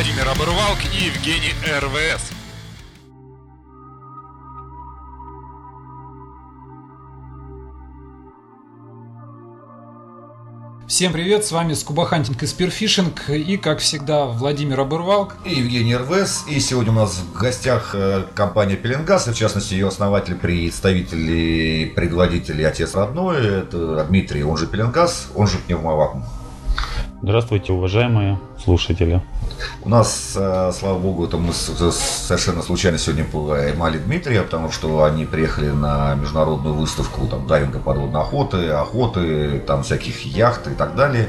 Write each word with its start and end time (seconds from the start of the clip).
Владимир 0.00 0.28
Оборвалк 0.30 0.78
и 0.94 1.04
Евгений 1.04 1.52
РВС. 1.78 2.32
Всем 10.88 11.12
привет, 11.12 11.44
с 11.44 11.52
вами 11.52 11.74
Скуба 11.74 12.06
Хантинг 12.06 12.42
и 12.42 12.46
Спирфишинг 12.46 13.28
и, 13.28 13.58
как 13.58 13.80
всегда, 13.80 14.24
Владимир 14.24 14.80
Обырвалк. 14.80 15.36
И 15.44 15.56
Евгений 15.56 15.94
РВС. 15.94 16.46
И 16.48 16.60
сегодня 16.60 16.92
у 16.92 16.94
нас 16.94 17.18
в 17.18 17.38
гостях 17.38 17.90
э, 17.92 18.22
компания 18.34 18.76
Пеленгаз, 18.76 19.28
и 19.28 19.32
в 19.32 19.36
частности 19.36 19.74
ее 19.74 19.88
основатель, 19.88 20.34
представитель 20.34 21.30
и 21.30 21.84
предводитель 21.94 22.66
отец 22.66 22.94
родной, 22.94 23.46
это 23.46 24.06
Дмитрий, 24.08 24.44
он 24.44 24.56
же 24.56 24.66
Пеленгаз, 24.66 25.28
он 25.34 25.46
же 25.46 25.58
Пневмовакуум. 25.58 26.24
Здравствуйте, 27.20 27.74
уважаемые 27.74 28.40
слушатели. 28.64 29.22
У 29.82 29.88
нас, 29.88 30.32
э, 30.36 30.72
слава 30.78 30.98
богу, 30.98 31.26
это 31.26 31.36
мы 31.36 31.52
совершенно 31.52 32.62
случайно 32.62 32.98
сегодня 32.98 33.24
поймали 33.24 33.98
Дмитрия, 33.98 34.42
потому 34.42 34.70
что 34.70 35.04
они 35.04 35.24
приехали 35.24 35.70
на 35.70 36.14
международную 36.14 36.74
выставку 36.74 37.26
там, 37.26 37.46
дайвинга 37.46 37.78
подводной 37.78 38.20
охоты, 38.20 38.68
охоты, 38.68 39.60
там 39.66 39.82
всяких 39.82 40.24
яхт 40.24 40.66
и 40.66 40.74
так 40.74 40.94
далее. 40.96 41.28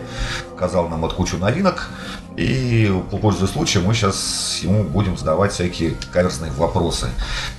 Показал 0.52 0.88
нам 0.90 1.04
от 1.06 1.14
кучу 1.14 1.38
новинок. 1.38 1.90
И, 2.38 2.90
пользуясь 3.22 3.52
случаем, 3.52 3.86
мы 3.86 3.94
сейчас 3.94 4.60
ему 4.62 4.84
будем 4.84 5.18
задавать 5.18 5.52
всякие 5.52 5.96
каверзные 6.14 6.52
вопросы. 6.52 7.10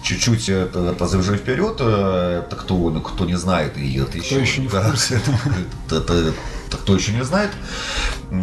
Чуть-чуть 0.02 0.48
это, 0.48 0.92
это 0.92 1.06
завяжи 1.06 1.36
вперед, 1.36 1.76
э, 1.80 2.42
это 2.44 2.56
кто, 2.56 2.90
кто 3.00 3.24
не 3.26 3.36
знает, 3.36 3.76
и 3.76 3.98
это 3.98 4.16
еще... 4.16 4.34
Кто 4.34 4.38
еще 4.38 4.60
не 4.62 4.68
в 4.68 4.82
курсе. 4.82 5.20
Это, 5.90 6.14
это, 6.14 6.78
кто 6.78 6.94
еще 6.94 7.12
не 7.12 7.22
знает, 7.22 7.50
э, 8.30 8.36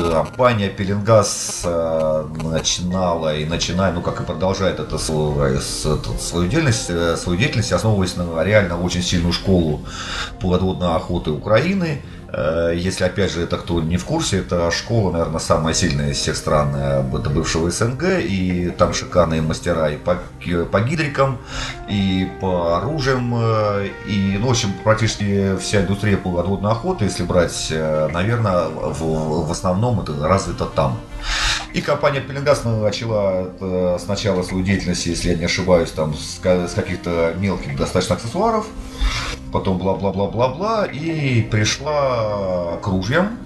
компания 0.00 0.68
Пеленгаз 0.68 1.62
э, 1.64 2.26
начинала 2.42 3.36
и 3.36 3.44
начинает, 3.44 3.94
ну 3.94 4.00
как 4.00 4.20
и 4.20 4.24
продолжает 4.24 4.80
это 4.80 4.98
свою, 4.98 5.60
свою 5.60 6.48
деятельность, 6.48 6.90
э, 6.90 7.16
свою 7.16 7.38
деятельность, 7.38 7.72
основываясь 7.72 8.16
на 8.16 8.42
реально 8.42 8.80
очень 8.80 9.02
сильную 9.02 9.32
школу 9.32 9.80
подводной 10.40 10.94
охоты 10.94 11.30
Украины, 11.30 12.00
Э, 12.21 12.21
если, 12.74 13.04
опять 13.04 13.30
же, 13.30 13.42
это 13.42 13.58
кто 13.58 13.80
не 13.80 13.98
в 13.98 14.04
курсе, 14.04 14.38
это 14.38 14.70
школа, 14.70 15.12
наверное, 15.12 15.38
самая 15.38 15.74
сильная 15.74 16.10
из 16.10 16.16
всех 16.16 16.36
стран 16.36 16.74
э, 16.74 17.02
бывшего 17.02 17.70
СНГ, 17.70 18.04
и 18.20 18.72
там 18.76 18.94
шикарные 18.94 19.42
мастера 19.42 19.90
и 19.90 19.98
по, 19.98 20.18
по 20.70 20.80
гидрикам, 20.80 21.38
и 21.90 22.30
по 22.40 22.78
оружиям, 22.78 23.34
э, 23.36 23.88
и, 24.06 24.38
ну, 24.40 24.46
в 24.48 24.50
общем, 24.50 24.72
практически 24.82 25.56
вся 25.58 25.82
индустрия 25.82 26.16
подводной 26.16 26.72
охоты, 26.72 27.04
если 27.04 27.22
брать, 27.22 27.68
наверное, 27.70 28.68
в, 28.68 29.46
в 29.46 29.50
основном 29.50 30.00
это 30.00 30.14
развито 30.26 30.64
там. 30.64 30.98
И 31.74 31.80
компания 31.80 32.20
Пеленгаз 32.20 32.64
начала 32.64 33.98
сначала 33.98 34.42
свою 34.42 34.64
деятельность, 34.64 35.06
если 35.06 35.30
я 35.30 35.34
не 35.36 35.44
ошибаюсь, 35.44 35.90
там 35.90 36.14
с 36.14 36.38
каких-то 36.74 37.34
мелких 37.38 37.76
достаточно 37.76 38.16
аксессуаров, 38.16 38.66
потом 39.52 39.78
бла-бла-бла-бла-бла, 39.78 40.86
и 40.86 41.42
пришла 41.42 42.78
к 42.82 42.86
ружьям, 42.86 43.38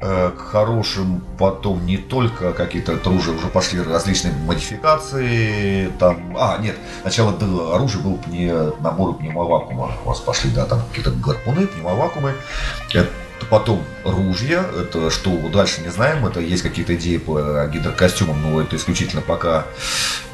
э, 0.00 0.30
к 0.36 0.40
хорошим, 0.40 1.22
потом 1.38 1.86
не 1.86 1.96
только 1.96 2.52
какие-то 2.52 2.98
ружья, 3.04 3.32
уже 3.32 3.46
пошли 3.46 3.80
различные 3.80 4.34
модификации, 4.34 5.90
там, 5.98 6.36
а, 6.38 6.58
нет, 6.58 6.76
сначала 7.02 7.30
было, 7.30 7.76
оружие 7.76 8.02
было 8.02 8.18
не 8.26 8.52
наборы 8.80 9.14
пневмовакуума, 9.14 9.92
у 10.04 10.08
вас 10.08 10.20
пошли, 10.20 10.50
да, 10.50 10.66
там 10.66 10.82
какие-то 10.88 11.12
гарпуны, 11.12 11.66
пневмовакуумы, 11.66 12.34
это 12.92 13.08
потом 13.50 13.82
ружья, 14.04 14.64
это 14.76 15.10
что 15.10 15.30
дальше 15.48 15.82
не 15.82 15.90
знаем, 15.90 16.26
это 16.26 16.40
есть 16.40 16.62
какие-то 16.62 16.94
идеи 16.96 17.18
по 17.18 17.66
гидрокостюмам, 17.66 18.42
но 18.42 18.60
это 18.60 18.76
исключительно 18.76 19.22
пока 19.22 19.64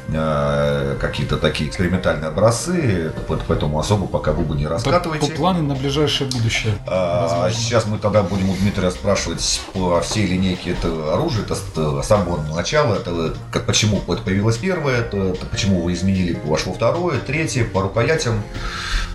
какие-то 0.99 1.37
такие 1.37 1.69
экспериментальные 1.69 2.27
образцы, 2.27 3.13
поэтому 3.47 3.79
особо 3.79 4.07
пока 4.07 4.31
вы 4.31 4.43
бы 4.43 4.55
не 4.55 4.67
раскатывайте. 4.67 5.25
По, 5.27 5.31
по 5.31 5.37
планы 5.37 5.61
на 5.61 5.75
ближайшее 5.75 6.29
будущее. 6.29 6.73
А, 6.87 7.49
сейчас 7.51 7.85
мы 7.85 7.97
тогда 7.97 8.23
будем 8.23 8.49
у 8.49 8.55
Дмитрия 8.55 8.91
спрашивать 8.91 9.61
по 9.73 10.01
всей 10.01 10.25
линейке 10.27 10.71
это 10.71 11.13
оружие, 11.13 11.45
это 11.45 11.55
с 11.55 12.07
самого 12.07 12.41
начала, 12.53 12.95
это 12.95 13.35
как, 13.51 13.65
почему 13.65 14.01
это 14.07 14.21
появилось 14.21 14.57
первое, 14.57 14.99
это, 14.99 15.17
это 15.17 15.45
почему 15.45 15.81
вы 15.81 15.93
изменили, 15.93 16.39
вошло 16.45 16.73
второе, 16.73 17.19
третье, 17.19 17.63
по 17.63 17.81
рукоятям. 17.81 18.41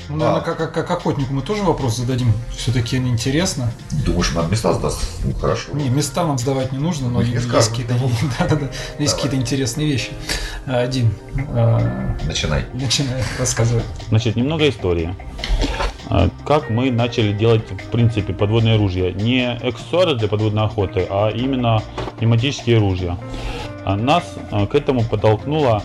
Ну, 0.09 0.17
наверное, 0.17 0.41
а. 0.41 0.45
как, 0.45 0.59
как, 0.59 0.73
как 0.73 0.91
охотнику 0.91 1.33
мы 1.33 1.43
тоже 1.43 1.63
вопрос 1.63 1.97
зададим. 1.97 2.33
Все-таки 2.57 2.97
интересно. 2.97 3.73
Думаешь, 4.05 4.33
нам 4.33 4.51
места 4.51 4.73
сдаст? 4.75 5.01
Ну, 5.25 5.33
хорошо. 5.35 5.73
Не, 5.73 5.89
места 5.89 6.25
нам 6.25 6.39
сдавать 6.39 6.73
не 6.73 6.79
нужно, 6.79 7.09
но 7.09 7.23
есть 7.23 7.49
какие-то, 7.49 7.95
да, 8.39 8.47
да, 8.47 8.57
да, 8.57 8.71
есть 8.99 9.15
какие-то 9.15 9.37
интересные 9.37 9.87
вещи. 9.89 10.13
Один. 10.81 11.11
А, 11.51 12.15
Начинай. 12.27 12.65
Начинай, 12.75 13.23
рассказывай. 13.39 13.83
Значит, 14.09 14.37
немного 14.37 14.69
истории. 14.69 15.15
А, 16.09 16.29
как 16.45 16.71
мы 16.71 16.91
начали 16.91 17.33
делать, 17.33 17.63
в 17.71 17.91
принципе, 17.91 18.33
подводные 18.33 18.77
ружья. 18.77 19.13
Не 19.13 19.53
аксессуары 19.53 20.15
для 20.15 20.29
подводной 20.29 20.65
охоты, 20.65 21.07
а 21.09 21.31
именно 21.31 21.83
пневматические 22.19 22.79
ружья. 22.79 23.17
Нас 23.85 24.25
к 24.51 24.75
этому 24.75 25.05
подтолкнула 25.05 25.83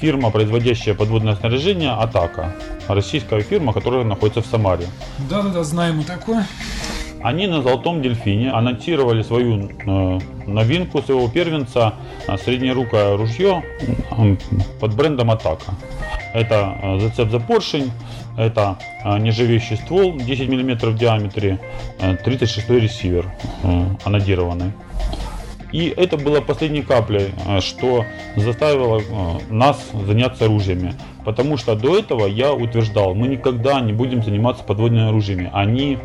фирма, 0.00 0.30
производящая 0.30 0.94
подводное 0.94 1.34
снаряжение 1.36 1.92
«Атака». 1.92 2.54
Российская 2.88 3.40
фирма, 3.40 3.72
которая 3.72 4.04
находится 4.04 4.42
в 4.42 4.46
Самаре. 4.46 4.86
Да-да-да, 5.30 5.62
знаем 5.64 5.98
мы 5.98 6.04
такое. 6.04 6.46
Они 7.22 7.46
на 7.46 7.62
«Золотом 7.62 8.00
дельфине» 8.00 8.50
анонсировали 8.50 9.22
свою 9.22 9.68
э, 9.68 10.18
новинку 10.46 11.02
своего 11.02 11.28
первенца 11.28 11.94
э, 12.26 12.36
среднерукое 12.38 13.16
ружье 13.16 13.64
э, 14.10 14.36
под 14.80 14.94
брендом 14.94 15.30
«Атака». 15.30 15.72
Это 16.32 16.78
э, 16.80 17.00
зацеп 17.00 17.30
за 17.30 17.40
поршень, 17.40 17.90
это 18.36 18.78
э, 19.04 19.18
нержавеющий 19.18 19.76
ствол 19.76 20.16
10 20.16 20.48
мм 20.48 20.90
в 20.90 20.96
диаметре, 20.96 21.58
э, 21.98 22.16
36 22.16 22.70
ресивер 22.70 23.26
э, 23.64 23.84
анодированный. 24.04 24.72
И 25.72 25.92
это 25.96 26.16
было 26.16 26.40
последней 26.40 26.82
каплей, 26.82 27.32
э, 27.46 27.60
что 27.60 28.04
заставило 28.36 29.00
э, 29.00 29.38
нас 29.50 29.90
заняться 30.06 30.44
оружиями. 30.44 30.94
Потому 31.28 31.58
что 31.58 31.76
до 31.76 31.98
этого 31.98 32.26
я 32.26 32.54
утверждал, 32.54 33.14
мы 33.14 33.28
никогда 33.28 33.82
не 33.82 33.92
будем 33.92 34.22
заниматься 34.22 34.64
подводными 34.64 35.10
оружиями. 35.10 35.50
Они 35.52 35.98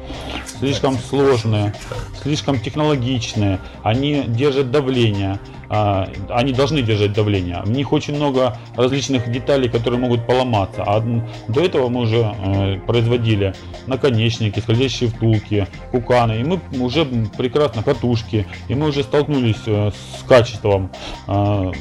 слишком 0.59 0.97
сложные, 0.97 1.73
слишком 2.21 2.59
технологичные, 2.59 3.59
они 3.83 4.25
держат 4.27 4.69
давление, 4.69 5.39
а, 5.69 6.07
они 6.29 6.53
должны 6.53 6.83
держать 6.83 7.13
давление. 7.13 7.61
В 7.63 7.71
них 7.71 7.91
очень 7.93 8.15
много 8.15 8.57
различных 8.75 9.31
деталей, 9.31 9.69
которые 9.69 9.99
могут 9.99 10.27
поломаться. 10.27 10.83
А 10.85 11.01
до 11.47 11.61
этого 11.61 11.89
мы 11.89 12.01
уже 12.01 12.31
э, 12.45 12.79
производили 12.85 13.55
наконечники, 13.87 14.59
скользящие 14.59 15.09
втулки, 15.09 15.67
куканы. 15.91 16.41
И 16.41 16.43
мы 16.43 16.59
уже 16.79 17.05
прекрасно 17.05 17.81
катушки. 17.81 18.45
И 18.67 18.75
мы 18.75 18.89
уже 18.89 19.01
столкнулись 19.01 19.63
э, 19.65 19.89
с 19.89 20.23
качеством 20.27 20.91
э, 21.27 21.71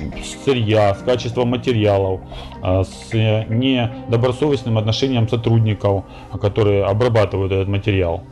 сырья, 0.45 0.95
с 0.95 1.03
качеством 1.03 1.49
материалов, 1.49 2.21
с 2.63 3.13
недобросовестным 3.49 4.79
отношением 4.79 5.29
сотрудников, 5.29 6.05
которые 6.41 6.85
обрабатывают 6.85 7.53
этот 7.53 7.69
материал. 7.69 8.25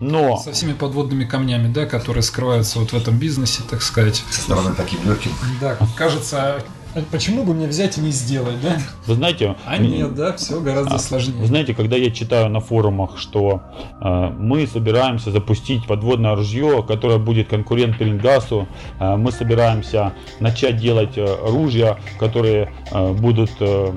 Но... 0.00 0.36
Со 0.36 0.52
всеми 0.52 0.74
подводными 0.74 1.24
камнями, 1.24 1.72
да, 1.72 1.84
которые 1.86 2.22
скрываются 2.22 2.78
вот 2.78 2.90
в 2.90 2.94
этом 2.94 3.18
бизнесе, 3.18 3.62
так 3.68 3.82
сказать. 3.82 4.22
Со 4.30 4.42
стороны 4.42 4.74
таким 4.76 5.04
легким. 5.04 5.32
Да, 5.60 5.76
кажется, 5.96 6.62
Почему 7.10 7.44
бы 7.44 7.54
мне 7.54 7.66
взять 7.66 7.98
и 7.98 8.00
не 8.00 8.10
сделать, 8.10 8.60
да? 8.62 8.78
Вы 9.06 9.14
знаете... 9.14 9.56
А 9.66 9.78
нет, 9.78 10.14
да, 10.14 10.36
все 10.36 10.60
гораздо 10.60 10.96
а, 10.96 10.98
сложнее. 10.98 11.40
Вы 11.40 11.46
знаете, 11.46 11.74
когда 11.74 11.96
я 11.96 12.10
читаю 12.10 12.48
на 12.48 12.60
форумах, 12.60 13.18
что 13.18 13.62
э, 14.00 14.30
мы 14.38 14.66
собираемся 14.66 15.30
запустить 15.30 15.86
подводное 15.86 16.34
ружье, 16.34 16.84
которое 16.86 17.18
будет 17.18 17.48
конкурент 17.48 17.98
Пеленгасу, 17.98 18.68
э, 19.00 19.16
мы 19.16 19.32
собираемся 19.32 20.12
начать 20.40 20.76
делать 20.76 21.16
э, 21.16 21.26
ружья, 21.46 21.98
которые 22.18 22.72
э, 22.90 23.12
будут 23.12 23.50
э, 23.60 23.92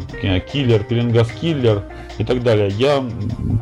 киллер, 0.52 0.84
Пеленгас 0.84 1.30
киллер 1.32 1.84
и 2.22 2.24
так 2.24 2.44
далее. 2.44 2.70
Я, 2.70 3.04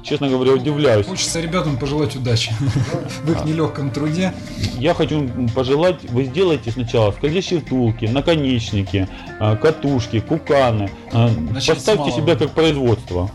честно 0.04 0.30
говоря, 0.30 0.54
удивляюсь. 0.54 1.06
Хочется 1.06 1.42
ребятам 1.42 1.78
пожелать 1.78 2.16
удачи 2.16 2.52
в 3.24 3.32
их 3.32 3.46
нелегком 3.46 3.92
труде. 3.92 4.34
Я 4.78 4.94
хочу 4.94 5.30
пожелать, 5.56 6.04
вы 6.10 6.26
сделайте 6.26 6.72
сначала 6.72 7.12
скользящие 7.12 7.62
втулки, 7.62 8.06
наконечники, 8.06 9.08
Э, 9.40 9.56
катушки, 9.56 10.20
куканы. 10.20 10.90
Э, 11.14 11.30
Начать 11.30 11.78
Поставьте 11.78 12.12
себя 12.12 12.36
как 12.36 12.52
производство. 12.52 13.32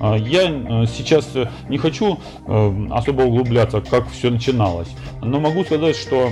Э, 0.00 0.16
я 0.18 0.46
сейчас 0.86 1.28
не 1.68 1.78
хочу 1.78 2.18
особо 2.46 3.22
углубляться, 3.22 3.80
как 3.80 4.08
все 4.10 4.30
начиналось, 4.30 4.88
но 5.20 5.40
могу 5.40 5.64
сказать, 5.64 5.96
что 5.96 6.30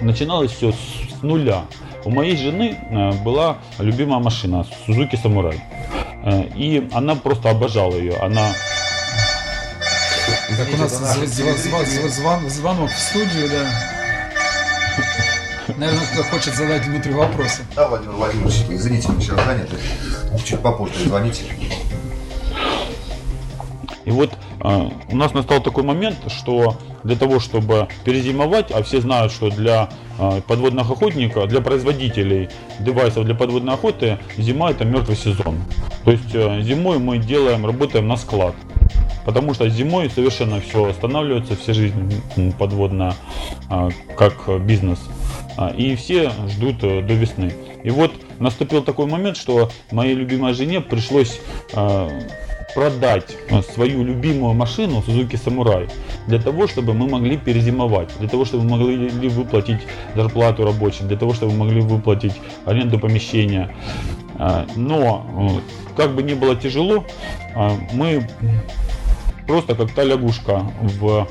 начиналось 0.00 0.52
все 0.52 0.72
с 0.72 1.22
нуля. 1.22 1.64
У 2.04 2.10
моей 2.10 2.36
жены 2.36 2.76
была 3.24 3.56
любимая 3.78 4.20
машина 4.20 4.66
Suzuki 4.86 5.14
Samurai. 5.22 5.58
И 6.24 6.88
она 6.92 7.14
просто 7.16 7.50
обожала 7.50 7.94
ее. 7.96 8.16
Она 8.16 8.52
Так 10.56 10.68
у 10.72 10.76
нас 10.76 10.92
звонок 12.48 12.90
в 12.90 12.98
студию, 12.98 13.50
да. 13.50 13.66
Наверное, 15.76 16.06
кто 16.12 16.22
хочет 16.24 16.54
задать 16.54 16.84
Дмитрию 16.84 17.18
вопросы. 17.18 17.62
Да, 17.74 17.88
Владимир 17.88 18.14
Владимирович, 18.14 18.64
извините, 18.68 19.08
мы 19.08 19.20
сейчас 19.20 19.44
заняты. 19.44 19.76
Чуть 20.44 20.60
попозже 20.60 21.04
звоните. 21.04 21.44
И 24.04 24.10
вот 24.10 24.30
э, 24.30 24.36
у 24.64 25.16
нас 25.16 25.34
настал 25.34 25.62
такой 25.62 25.84
момент, 25.84 26.16
что 26.28 26.78
для 27.02 27.16
того, 27.16 27.38
чтобы 27.38 27.88
перезимовать, 28.04 28.70
а 28.70 28.82
все 28.82 29.00
знают, 29.02 29.30
что 29.30 29.50
для 29.50 29.90
э, 30.18 30.40
подводных 30.46 30.90
охотников, 30.90 31.48
для 31.48 31.60
производителей 31.60 32.48
девайсов 32.80 33.26
для 33.26 33.34
подводной 33.34 33.74
охоты, 33.74 34.18
зима 34.38 34.70
это 34.70 34.86
мертвый 34.86 35.16
сезон. 35.16 35.56
То 36.04 36.12
есть 36.12 36.34
э, 36.34 36.62
зимой 36.62 36.98
мы 36.98 37.18
делаем, 37.18 37.66
работаем 37.66 38.08
на 38.08 38.16
склад. 38.16 38.54
Потому 39.26 39.54
что 39.54 39.68
зимой 39.68 40.08
совершенно 40.08 40.60
все 40.60 40.86
останавливается, 40.86 41.56
вся 41.56 41.74
жизнь 41.74 42.54
подводная, 42.58 43.14
э, 43.70 43.90
как 44.16 44.48
бизнес. 44.62 44.98
А, 45.56 45.68
и 45.68 45.94
все 45.94 46.32
ждут 46.48 46.82
э, 46.82 47.02
до 47.02 47.12
весны. 47.14 47.52
И 47.82 47.90
вот 47.90 48.12
наступил 48.38 48.82
такой 48.82 49.06
момент, 49.06 49.36
что 49.36 49.70
моей 49.90 50.14
любимой 50.14 50.54
жене 50.54 50.80
пришлось 50.80 51.38
продать 52.74 53.36
э, 53.48 53.62
свою 53.62 54.04
любимую 54.04 54.54
машину 54.54 55.02
Suzuki 55.06 55.38
Samurai 55.44 55.90
для 56.26 56.38
того, 56.38 56.66
чтобы 56.66 56.94
мы 56.94 57.08
могли 57.08 57.36
перезимовать, 57.36 58.10
для 58.18 58.28
того, 58.28 58.44
чтобы 58.44 58.64
мы 58.64 58.70
могли 58.70 59.28
выплатить 59.28 59.80
зарплату 60.14 60.64
рабочим, 60.64 61.08
для 61.08 61.16
того, 61.16 61.34
чтобы 61.34 61.52
мы 61.52 61.58
могли 61.66 61.80
выплатить 61.80 62.34
аренду 62.66 62.98
помещения. 62.98 63.74
Но, 64.76 65.60
как 65.96 66.14
бы 66.14 66.22
ни 66.22 66.34
было 66.34 66.56
тяжело, 66.56 67.04
мы 67.92 68.28
просто 69.46 69.74
как 69.74 69.92
та 69.92 70.02
лягушка 70.02 70.66
в 70.80 71.28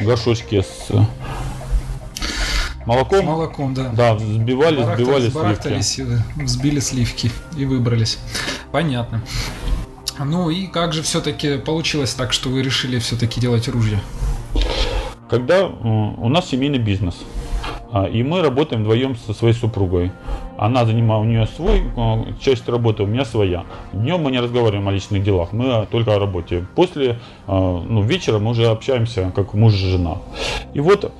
горшочке 0.00 0.62
с 0.62 0.90
Молоком? 2.86 3.18
С 3.18 3.24
молоком, 3.24 3.74
да. 3.74 3.88
Да, 3.88 4.14
взбивали, 4.14 4.84
сбивали 4.94 5.28
сливки. 5.28 6.06
Взбили 6.36 6.78
сливки 6.78 7.32
и 7.56 7.64
выбрались. 7.64 8.18
Понятно. 8.70 9.22
Ну 10.18 10.50
и 10.50 10.66
как 10.66 10.92
же 10.92 11.02
все-таки 11.02 11.58
получилось 11.58 12.14
так, 12.14 12.32
что 12.32 12.48
вы 12.48 12.62
решили 12.62 12.98
все-таки 12.98 13.40
делать 13.40 13.68
ружья? 13.68 14.00
Когда 15.28 15.66
у 15.66 16.28
нас 16.28 16.48
семейный 16.48 16.78
бизнес, 16.78 17.16
а, 17.92 18.04
и 18.04 18.22
мы 18.22 18.42
работаем 18.42 18.82
вдвоем 18.82 19.16
со 19.16 19.32
своей 19.32 19.54
супругой. 19.54 20.12
Она 20.58 20.84
занимает, 20.84 21.22
у 21.22 21.24
нее 21.24 21.46
свой 21.46 21.82
а, 21.96 22.26
часть 22.40 22.68
работы, 22.68 23.02
у 23.02 23.06
меня 23.06 23.24
своя. 23.24 23.64
Днем 23.92 24.20
мы 24.20 24.30
не 24.30 24.40
разговариваем 24.40 24.86
о 24.88 24.92
личных 24.92 25.22
делах, 25.22 25.52
мы 25.52 25.86
только 25.90 26.14
о 26.14 26.18
работе. 26.18 26.66
После, 26.74 27.18
а, 27.46 27.80
ну, 27.80 28.02
вечера 28.02 28.38
мы 28.38 28.50
уже 28.50 28.66
общаемся, 28.66 29.32
как 29.34 29.54
муж 29.54 29.74
и 29.74 29.90
жена. 29.90 30.18
И 30.74 30.80
вот 30.80 31.12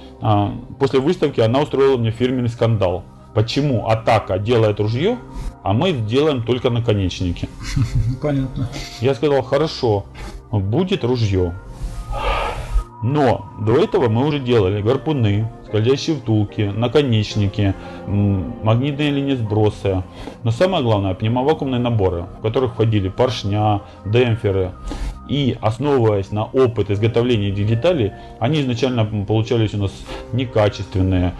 после 0.79 1.01
выставки 1.01 1.41
она 1.41 1.61
устроила 1.61 1.97
мне 1.97 2.11
фирменный 2.11 2.49
скандал. 2.49 3.05
Почему 3.35 3.87
атака 3.87 4.39
делает 4.39 4.81
ружье, 4.81 5.19
а 5.67 5.73
мы 5.73 5.91
делаем 5.91 6.45
только 6.45 6.71
наконечники? 6.71 7.49
Понятно. 8.23 8.71
Я 9.01 9.17
сказал, 9.17 9.43
хорошо, 9.43 10.07
будет 10.53 11.03
ружье. 11.03 11.55
Но 13.03 13.47
до 13.61 13.77
этого 13.77 14.09
мы 14.09 14.25
уже 14.25 14.39
делали 14.39 14.81
гарпуны, 14.81 15.51
скользящие 15.67 16.17
втулки, 16.17 16.61
наконечники, 16.63 17.75
магнитные 18.07 19.11
линии 19.11 19.35
сброса. 19.35 20.05
Но 20.45 20.53
самое 20.53 20.85
главное, 20.85 21.15
пневмовакуумные 21.15 21.81
наборы, 21.81 22.27
в 22.39 22.43
которых 22.43 22.75
входили 22.75 23.09
поршня, 23.09 23.81
демпферы. 24.05 24.71
И 25.29 25.59
основываясь 25.61 26.31
на 26.31 26.45
опыт 26.45 26.93
изготовления 26.93 27.49
этих 27.49 27.67
деталей, 27.67 28.13
они 28.39 28.61
изначально 28.61 29.05
получались 29.05 29.75
у 29.75 29.79
нас 29.79 29.93
некачественные, 30.33 31.35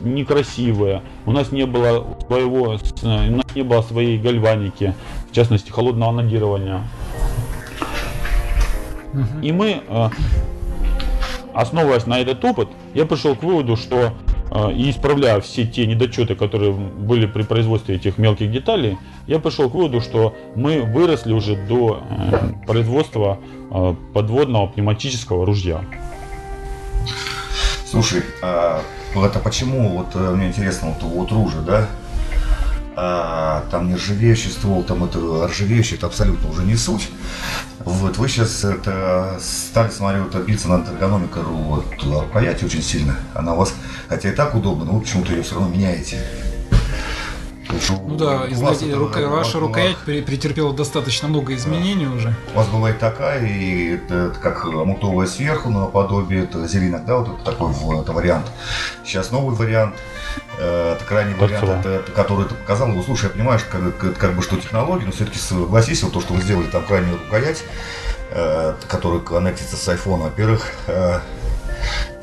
некрасивые. 0.00 1.02
У 1.26 1.32
нас 1.32 1.52
не 1.52 1.66
было 1.66 2.16
своего, 2.26 2.62
у 2.62 2.72
нас 2.72 3.54
не 3.54 3.62
было 3.62 3.82
своей 3.82 4.18
гальваники, 4.18 4.94
в 5.30 5.34
частности 5.34 5.70
холодного 5.70 6.10
анодирования. 6.10 6.82
И 9.42 9.52
мы, 9.52 9.82
э, 9.86 10.08
основываясь 11.52 12.06
на 12.06 12.18
этот 12.18 12.44
опыт, 12.44 12.68
я 12.94 13.06
пришел 13.06 13.36
к 13.36 13.42
выводу, 13.42 13.76
что 13.76 14.12
э, 14.50 14.72
и 14.72 14.90
исправляя 14.90 15.40
все 15.40 15.66
те 15.66 15.86
недочеты, 15.86 16.34
которые 16.34 16.72
были 16.72 17.26
при 17.26 17.42
производстве 17.42 17.96
этих 17.96 18.18
мелких 18.18 18.50
деталей, 18.50 18.98
я 19.26 19.38
пришел 19.38 19.70
к 19.70 19.74
выводу, 19.74 20.00
что 20.00 20.34
мы 20.56 20.82
выросли 20.82 21.32
уже 21.32 21.56
до 21.56 22.02
э, 22.10 22.66
производства 22.66 23.38
подводного 24.12 24.68
пневматического 24.68 25.44
ружья. 25.44 25.80
Слушай, 27.86 28.22
а 28.40 28.82
это 29.22 29.38
почему, 29.38 29.98
вот 29.98 30.14
мне 30.14 30.48
интересно, 30.48 30.88
вот, 30.88 31.02
вот 31.02 31.32
ружье, 31.32 31.60
да, 31.60 31.88
а, 32.96 33.64
там 33.70 33.90
нержавеющий 33.90 34.50
ствол, 34.50 34.84
там 34.84 35.04
это 35.04 35.48
ржавеющий, 35.48 35.96
это 35.96 36.06
абсолютно 36.06 36.48
уже 36.48 36.62
не 36.62 36.76
суть. 36.76 37.08
Вот, 37.80 38.18
вы 38.18 38.28
сейчас 38.28 38.64
это 38.64 39.38
стали, 39.40 39.90
смотрю, 39.90 40.24
вот, 40.24 40.36
биться 40.44 40.68
над 40.68 40.88
эргономикой 40.88 41.42
вот, 41.42 41.84
рукояти 42.02 42.64
очень 42.64 42.82
сильно. 42.82 43.16
Она 43.34 43.54
у 43.54 43.56
вас, 43.56 43.74
хотя 44.08 44.30
и 44.30 44.32
так 44.32 44.54
удобно, 44.54 44.84
но 44.84 44.92
вы 44.92 45.00
почему-то 45.00 45.32
ее 45.32 45.42
все 45.42 45.56
равно 45.56 45.74
меняете. 45.74 46.18
Ну 48.06 48.16
да, 48.16 48.46
знаете, 48.50 48.94
рука, 48.94 49.20
ваша 49.28 49.58
рукоять 49.58 49.98
претерпела 49.98 50.72
достаточно 50.72 51.28
много 51.28 51.54
изменений 51.54 52.06
да. 52.06 52.12
уже. 52.12 52.34
У 52.52 52.56
вас 52.56 52.68
бывает 52.68 52.98
такая, 52.98 53.46
и 53.46 53.94
это, 53.94 54.14
это 54.14 54.38
как 54.38 54.64
мутовая 54.66 55.26
сверху, 55.26 55.70
наподобие 55.70 56.44
это 56.44 56.66
зеленок, 56.66 57.04
да, 57.04 57.16
вот 57.18 57.28
это 57.28 57.44
такой 57.44 57.72
это 58.00 58.12
вариант. 58.12 58.46
Сейчас 59.04 59.30
новый 59.30 59.54
вариант, 59.56 59.94
э, 60.58 60.94
это 60.94 61.04
крайний 61.04 61.34
вариант, 61.34 61.64
это, 61.64 61.88
это, 61.88 62.12
который 62.12 62.46
ты 62.46 62.54
показал. 62.54 62.88
Ну, 62.88 63.02
слушай, 63.02 63.24
я 63.24 63.30
понимаю, 63.30 63.58
что, 63.58 63.92
как, 63.98 64.16
как 64.16 64.34
бы 64.34 64.42
что 64.42 64.56
технология, 64.56 65.06
но 65.06 65.12
все-таки 65.12 65.38
согласись, 65.38 66.02
вот 66.02 66.12
то, 66.12 66.20
что 66.20 66.34
вы 66.34 66.42
сделали 66.42 66.66
там 66.66 66.84
крайнюю 66.84 67.18
рукоять, 67.18 67.64
э, 68.30 68.74
которая 68.88 69.20
коннектится 69.20 69.76
с 69.76 69.88
iPhone, 69.88 70.22
во-первых, 70.22 70.72
э, 70.86 71.20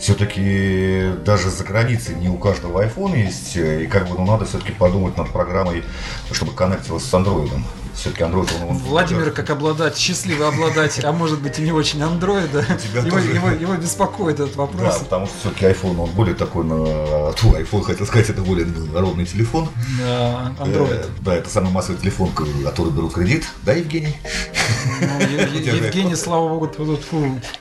все-таки 0.01 1.11
даже 1.23 1.49
за 1.49 1.63
границей 1.63 2.15
не 2.15 2.27
у 2.27 2.37
каждого 2.37 2.83
iPhone 2.83 3.17
есть, 3.17 3.55
и 3.55 3.85
как 3.85 4.09
бы 4.09 4.15
ну, 4.17 4.25
надо 4.25 4.45
все-таки 4.45 4.71
подумать 4.71 5.15
над 5.15 5.29
программой, 5.29 5.83
чтобы 6.31 6.53
коннектилась 6.53 7.03
с 7.03 7.13
Android 7.13 7.51
все-таки 7.93 8.23
Android 8.23 8.49
он, 8.61 8.69
он 8.69 8.77
Владимир, 8.77 9.31
как 9.31 9.49
обладать, 9.49 9.97
счастливый 9.97 10.47
обладатель, 10.47 11.05
а 11.05 11.11
может 11.11 11.41
быть 11.41 11.59
и 11.59 11.61
не 11.61 11.71
очень 11.71 12.01
Android, 12.01 12.49
его, 13.05 13.17
его, 13.19 13.49
его 13.49 13.75
беспокоит 13.75 14.39
этот 14.39 14.55
вопрос. 14.55 14.81
Да, 14.81 14.99
потому 14.99 15.25
что 15.27 15.35
все-таки 15.39 15.65
iPhone, 15.65 15.99
он 15.99 16.09
более 16.11 16.35
такой, 16.35 16.63
на 16.63 17.31
твой 17.33 17.63
iPhone, 17.63 17.83
хотел 17.83 18.05
сказать, 18.05 18.29
это 18.29 18.41
более 18.41 18.65
народный 18.65 19.25
телефон. 19.25 19.69
Да, 19.99 20.53
Android. 20.59 21.05
Э, 21.05 21.05
да, 21.21 21.35
это 21.35 21.49
самый 21.49 21.71
массовый 21.71 21.99
телефон, 21.99 22.31
который 22.31 22.91
берут 22.91 23.13
кредит, 23.13 23.45
да, 23.63 23.73
Евгений? 23.73 24.15
Ну, 25.01 25.19
Евгений, 25.59 26.15
слава 26.15 26.49
богу, 26.49 26.71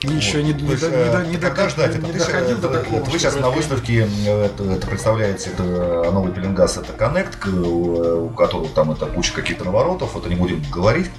еще 0.03 0.43
не, 0.43 0.53
не, 0.53 0.73
э, 0.73 1.27
не, 1.27 1.37
не, 1.37 1.69
ждать, 1.69 2.03
не 2.03 2.13
доходил 2.31 2.59
до 2.59 2.69
такого. 2.69 3.01
Вы 3.05 3.19
сейчас 3.19 3.37
на 3.37 3.51
выставке 3.51 4.09
это, 4.27 4.87
представляете, 4.87 5.51
это 5.51 6.11
новый 6.11 6.33
пеленгас, 6.33 6.77
это 6.77 6.93
Connect, 6.93 7.51
у 7.51 8.29
которого 8.31 8.69
там 8.69 8.93
это 8.93 9.07
куча 9.07 9.33
каких-то 9.33 9.65
наворотов, 9.65 10.17
это 10.17 10.29
не 10.29 10.35
будем 10.35 10.63
говорить, 10.71 11.11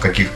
каких, 0.00 0.28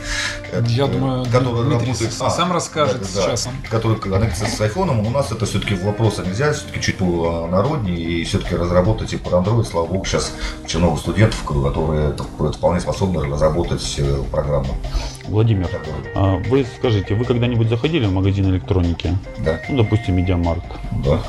э, 0.51 0.63
Я 0.67 0.87
думаю, 0.87 1.25
которые 1.25 1.65
Дмитрий 1.65 1.87
работают, 1.87 2.13
а, 2.19 2.29
сам 2.29 2.51
расскажет 2.51 3.01
да, 3.01 3.07
сейчас. 3.07 3.45
Да, 3.45 3.51
которые 3.69 3.99
коннектятся 3.99 4.45
с 4.45 4.61
айфоном. 4.61 5.05
У 5.05 5.09
нас 5.09 5.31
это 5.31 5.45
все-таки 5.45 5.75
вопроса 5.75 6.23
нельзя, 6.23 6.53
все-таки 6.53 6.81
чуть 6.81 6.99
народнее 6.99 7.97
и 7.97 8.23
все-таки 8.23 8.55
разработать 8.55 9.13
и 9.13 9.17
по 9.17 9.29
Android, 9.29 9.63
слава 9.63 9.87
богу, 9.87 10.05
сейчас 10.05 10.33
очень 10.63 10.79
много 10.79 10.97
студентов, 10.97 11.43
которые 11.43 12.13
вполне 12.53 12.79
способны 12.79 13.25
разработать 13.29 13.95
э, 13.97 14.23
программу. 14.31 14.75
Владимир, 15.31 15.69
а 16.13 16.35
вы 16.49 16.65
скажите, 16.65 17.15
вы 17.15 17.23
когда-нибудь 17.23 17.69
заходили 17.69 18.05
в 18.05 18.11
магазин 18.11 18.49
электроники? 18.49 19.17
Да. 19.39 19.61
Ну, 19.69 19.77
допустим, 19.77 20.17
Медиамаркт. 20.17 20.65
Да. 21.05 21.21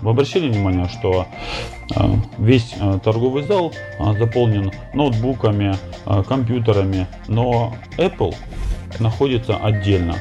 Вы 0.00 0.10
обращали 0.10 0.48
внимание, 0.48 0.88
что 0.88 1.26
а, 1.94 2.10
весь 2.38 2.74
а, 2.80 2.98
торговый 2.98 3.42
зал 3.42 3.74
заполнен 4.18 4.72
ноутбуками, 4.94 5.76
компьютерами, 6.26 7.06
но 7.28 7.74
Apple 7.98 8.34
находится 8.98 9.56
отдельно. 9.56 10.16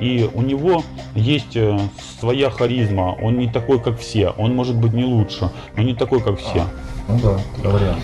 И 0.00 0.28
у 0.34 0.42
него 0.42 0.82
есть 1.14 1.56
э, 1.56 1.78
своя 2.20 2.50
харизма. 2.50 3.16
Он 3.22 3.38
не 3.38 3.48
такой, 3.48 3.80
как 3.80 3.98
все. 3.98 4.28
Он 4.36 4.54
может 4.54 4.76
быть 4.76 4.92
не 4.92 5.04
лучше, 5.04 5.50
но 5.74 5.82
не 5.82 5.94
такой, 5.94 6.20
как 6.20 6.38
все. 6.38 6.60
А, 6.60 6.68
ну 7.08 7.18
да, 7.20 7.40
это 7.58 7.70
вариант. 7.70 8.02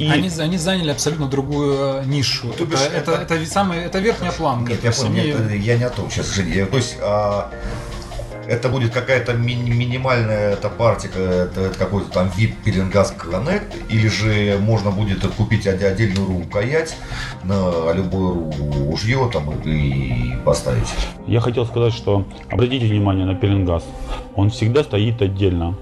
И... 0.00 0.08
Они, 0.08 0.30
они 0.38 0.56
заняли 0.56 0.90
абсолютно 0.90 1.26
другую 1.26 2.00
э, 2.00 2.04
нишу. 2.06 2.48
это, 2.52 2.64
бишь, 2.64 2.78
это, 2.80 3.12
это, 3.12 3.34
это, 3.34 3.46
самый, 3.46 3.80
это 3.80 3.98
верхняя 3.98 4.32
планка. 4.32 4.72
Нет, 4.72 4.82
я 4.82 4.92
понял, 4.92 5.12
нет, 5.12 5.62
я 5.62 5.76
не 5.76 5.84
о 5.84 5.90
том 5.90 6.10
сейчас, 6.10 6.34
Женя. 6.34 6.64
То 6.64 6.78
есть, 6.78 6.96
а, 7.02 7.50
это 8.48 8.70
будет 8.70 8.94
какая-то 8.94 9.34
ми- 9.34 9.56
минимальная 9.56 10.54
эта 10.54 10.70
партия, 10.70 11.08
это, 11.08 11.50
это 11.54 11.78
какой-то 11.78 12.10
там 12.10 12.30
VIP 12.34 12.54
Пеленгаз 12.64 13.14
Connect, 13.18 13.90
или 13.90 14.08
же 14.08 14.58
можно 14.58 14.90
будет 14.90 15.20
купить 15.34 15.66
отдельную 15.66 16.26
рукоять 16.26 16.96
на 17.44 17.92
любое 17.92 18.32
ру- 18.36 18.90
ружье 18.90 19.28
там 19.30 19.50
и 19.64 20.34
поставить. 20.46 20.88
Я 21.26 21.40
хотел 21.40 21.66
сказать, 21.66 21.92
что 21.92 22.24
обратите 22.48 22.86
внимание 22.86 23.26
на 23.26 23.34
пеленгаз. 23.34 23.84
Он 24.34 24.48
всегда 24.48 24.82
стоит 24.82 25.20
отдельно. 25.20 25.76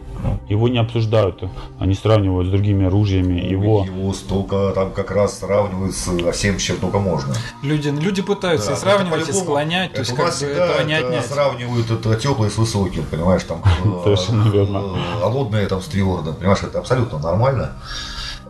Его 0.49 0.69
не 0.69 0.79
обсуждают, 0.79 1.45
они 1.79 1.95
сравнивают 1.95 2.49
с 2.49 2.51
другими 2.51 2.87
оружиями. 2.87 3.41
Его 3.41 3.85
Его 3.85 4.13
столько 4.13 4.73
там 4.75 4.93
как 4.93 5.11
раз 5.11 5.39
сравнивают 5.39 5.95
со 5.95 6.33
всем, 6.33 6.59
чем 6.59 6.79
только 6.79 6.99
можно. 6.99 7.35
Люди, 7.63 7.89
люди 7.89 8.23
пытаются 8.23 8.71
Да, 8.71 8.77
и 8.77 8.79
сравнивать, 8.79 9.29
и 9.29 9.33
склонять, 9.33 9.93
то 9.93 10.01
есть 10.01 10.15
как 10.15 10.39
бы 10.39 10.47
этого 10.47 10.83
не 10.87 10.95
отнять. 10.95 11.27
сравнивают 11.27 11.91
это 11.91 12.15
теплое 12.17 12.51
с 12.51 12.57
высоким, 12.57 13.05
понимаешь, 13.05 13.43
там 13.45 13.63
э, 13.85 14.15
э, 14.15 15.21
холодное 15.21 15.67
там 15.67 15.83
с 15.83 15.87
твердым, 15.87 16.35
понимаешь, 16.35 16.63
это 16.63 16.79
абсолютно 16.79 17.19
нормально. 17.19 17.73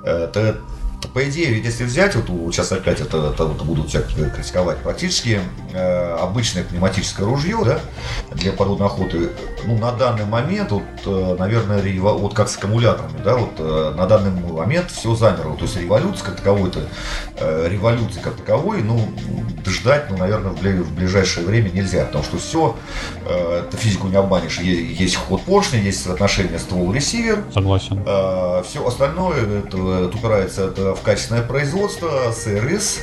Это 0.04 0.58
по 1.14 1.24
идее, 1.28 1.50
ведь 1.50 1.64
если 1.64 1.84
взять, 1.84 2.14
вот 2.16 2.28
у- 2.28 2.50
сейчас 2.52 2.72
опять 2.72 3.00
это, 3.00 3.30
это 3.32 3.44
вот 3.44 3.62
будут 3.62 3.88
тебя 3.88 4.02
критиковать, 4.02 4.78
практически 4.78 5.40
э, 5.72 6.16
обычное 6.20 6.64
пневматическое 6.64 7.26
ружье, 7.26 7.56
да, 7.64 7.80
для 8.34 8.52
подводной 8.52 8.86
охоты, 8.88 9.30
ну, 9.64 9.78
на 9.78 9.92
данный 9.92 10.24
момент, 10.24 10.70
вот, 10.72 10.82
э, 11.06 11.36
наверное, 11.38 11.80
рево- 11.80 12.18
вот 12.18 12.34
как 12.34 12.48
с 12.48 12.56
аккумуляторами, 12.56 13.22
да, 13.24 13.36
вот 13.36 13.50
э, 13.58 13.94
на 13.96 14.06
данный 14.06 14.30
момент 14.52 14.90
все 14.90 15.14
замерло, 15.14 15.56
то 15.56 15.62
есть 15.64 15.76
революция 15.76 16.24
как 16.26 16.36
таковой-то, 16.36 16.80
э, 17.38 17.68
революции 17.70 18.20
как 18.20 18.34
таковой, 18.36 18.82
ну, 18.82 19.08
ждать, 19.66 20.10
ну, 20.10 20.16
наверное, 20.16 20.50
в, 20.52 20.56
в 20.60 20.94
ближайшее 20.94 21.46
время 21.46 21.70
нельзя, 21.70 22.04
потому 22.06 22.24
что 22.24 22.38
все, 22.38 22.76
э, 23.26 23.62
ты 23.70 23.76
физику 23.76 24.08
не 24.08 24.16
обманешь, 24.16 24.58
Е- 24.58 24.94
есть 24.94 25.16
ход 25.16 25.42
поршня, 25.42 25.80
есть 25.80 26.02
соотношение 26.02 26.58
ствол-ресивер, 26.58 27.44
согласен. 27.54 28.02
все 28.64 28.86
остальное 28.86 29.60
это, 29.60 29.76
это 30.06 30.16
упирается 30.16 30.64
это 30.66 30.87
в 30.94 31.02
качественное 31.02 31.42
производство, 31.42 32.32
сервис, 32.32 33.00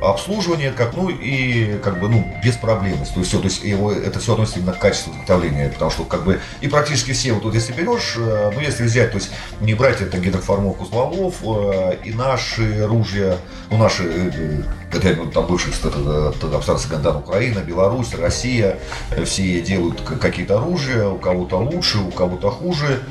обслуживание, 0.00 0.70
как 0.70 0.94
ну 0.94 1.08
и 1.08 1.78
как 1.78 2.00
бы 2.00 2.08
ну 2.08 2.26
без 2.42 2.56
проблем. 2.56 2.98
То 2.98 3.20
есть 3.20 3.28
все, 3.28 3.38
то 3.38 3.44
есть 3.44 3.64
его 3.64 3.92
это 3.92 4.18
все 4.18 4.32
относится 4.32 4.60
именно 4.60 4.72
к 4.72 4.78
качеству 4.78 5.12
изготовления, 5.12 5.70
потому 5.70 5.90
что 5.90 6.04
как 6.04 6.24
бы 6.24 6.40
и 6.60 6.68
практически 6.68 7.12
все 7.12 7.32
вот, 7.32 7.44
вот 7.44 7.54
если 7.54 7.72
берешь, 7.72 8.14
э, 8.16 8.50
ну 8.54 8.60
если 8.60 8.84
взять, 8.84 9.12
то 9.12 9.18
есть 9.18 9.30
не 9.60 9.74
брать 9.74 10.00
это 10.00 10.18
гидроформовку 10.18 10.84
стволов 10.84 11.36
э, 11.42 11.96
и 12.04 12.12
наши 12.12 12.86
ружья, 12.86 13.38
ну 13.70 13.78
наши 13.78 14.02
э, 14.04 14.30
э, 14.34 14.62
это, 14.96 15.14
ну, 15.16 15.30
там 15.30 15.46
бывших 15.46 15.74
абстракции 15.84 16.88
Гандан, 16.88 17.16
Украина, 17.16 17.60
Беларусь, 17.60 18.14
Россия, 18.14 18.78
э, 19.10 19.24
все 19.24 19.60
делают 19.60 20.00
какие-то 20.00 20.58
оружия, 20.58 21.08
у 21.08 21.18
кого-то 21.18 21.58
лучше, 21.58 21.98
у 21.98 22.10
кого-то 22.10 22.50
хуже. 22.50 23.02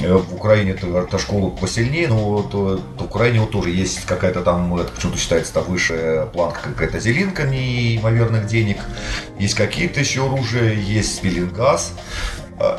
Э, 0.00 0.14
В 0.14 0.34
Украине 0.34 0.72
эта 0.72 1.18
школа 1.18 1.50
посильнее, 1.50 2.08
но 2.08 2.16
вот, 2.16 2.54
э, 2.54 2.80
в 2.98 3.04
Украине 3.04 3.40
вот 3.40 3.50
тоже 3.50 3.70
есть 3.70 4.04
какая-то 4.06 4.42
там, 4.42 4.76
почему-то 4.94 5.18
считается 5.18 5.52
там 5.54 5.64
высшая 5.64 6.26
планка 6.26 6.60
какая-то 6.62 6.98
зелинка 7.00 7.44
неимоверных 7.44 8.46
денег. 8.46 8.78
Есть 9.38 9.54
какие-то 9.54 10.00
еще 10.00 10.26
оружия, 10.26 10.72
есть 10.72 11.16
спилингаз. 11.16 11.92
А, 12.58 12.78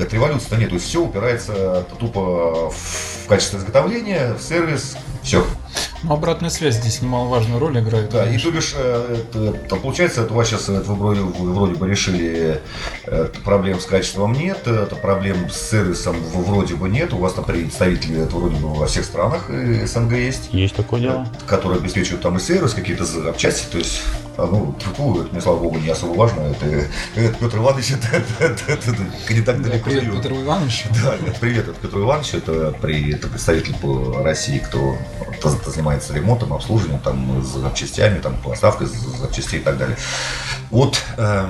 От 0.00 0.12
революции-то 0.12 0.56
нет, 0.56 0.68
то 0.68 0.74
есть 0.76 0.86
все 0.86 1.02
упирается 1.02 1.84
тупо 1.98 2.70
в 2.70 3.26
качество 3.28 3.58
изготовления, 3.58 4.34
в 4.34 4.42
сервис, 4.42 4.96
все. 5.28 5.44
Ну, 6.02 6.14
обратная 6.14 6.48
связь 6.48 6.76
здесь 6.76 7.02
немаловажную 7.02 7.60
роль 7.60 7.78
играет. 7.78 8.08
Да, 8.08 8.22
и 8.22 8.26
конечно. 8.28 8.50
то 8.50 8.56
бишь, 8.56 8.74
э, 8.74 9.16
это, 9.18 9.56
это 9.56 9.76
получается, 9.76 10.22
это 10.22 10.32
у 10.32 10.36
вас 10.36 10.48
сейчас 10.48 10.68
вы 10.68 10.94
вроде, 10.94 11.20
вы 11.20 11.52
вроде 11.52 11.74
бы 11.74 11.86
решили, 11.86 12.62
э, 13.04 13.28
проблем 13.44 13.78
с 13.78 13.84
качеством 13.84 14.32
нет, 14.32 14.66
это 14.66 14.96
проблем 14.96 15.50
с 15.50 15.70
сервисом 15.70 16.16
вроде 16.32 16.76
бы 16.76 16.88
нет, 16.88 17.12
у 17.12 17.18
вас 17.18 17.34
там 17.34 17.44
представители 17.44 18.22
это 18.22 18.36
вроде 18.36 18.56
бы 18.56 18.72
во 18.72 18.86
всех 18.86 19.04
странах 19.04 19.50
э, 19.50 19.86
СНГ 19.86 20.12
есть, 20.12 20.48
Есть 20.52 20.76
такое 20.76 21.00
дело? 21.00 21.28
которые 21.46 21.78
обеспечивают 21.78 22.22
там 22.22 22.38
и 22.38 22.40
сервис, 22.40 22.72
какие-то 22.72 23.04
запчасти, 23.04 23.66
то 23.70 23.76
есть, 23.76 24.00
ну, 24.46 24.74
тьфу, 24.78 25.20
это 25.20 25.32
мне, 25.32 25.40
слава 25.40 25.58
богу, 25.58 25.78
не 25.78 25.88
особо 25.88 26.14
важно, 26.16 26.40
это, 26.42 26.66
это 27.16 27.34
Петр 27.38 27.58
Иванович, 27.58 27.92
это, 28.12 28.16
это, 28.44 28.72
это- 28.72 28.90
это 28.92 29.34
не 29.34 29.40
так 29.42 29.60
Да, 29.62 29.68
далеко 29.68 29.90
привет. 29.90 30.12
Петр 30.14 30.32
Иванович. 30.32 30.84
Да, 31.02 31.14
привет, 31.40 31.68
это 31.68 31.80
Петр 31.80 31.98
Иванович, 31.98 32.34
это, 32.34 32.74
при, 32.80 33.12
это 33.14 33.28
представитель 33.28 33.74
по 33.76 34.22
России, 34.22 34.58
кто 34.58 34.96
занимается 35.66 36.14
ремонтом, 36.14 36.52
обслуживанием, 36.52 37.00
там, 37.00 37.42
с 37.44 37.48
запчастями, 37.48 38.20
там, 38.20 38.36
поставкой 38.42 38.86
запчастей 38.86 39.60
и 39.60 39.62
так 39.62 39.76
далее. 39.78 39.96
Вот, 40.70 41.02
э, 41.16 41.46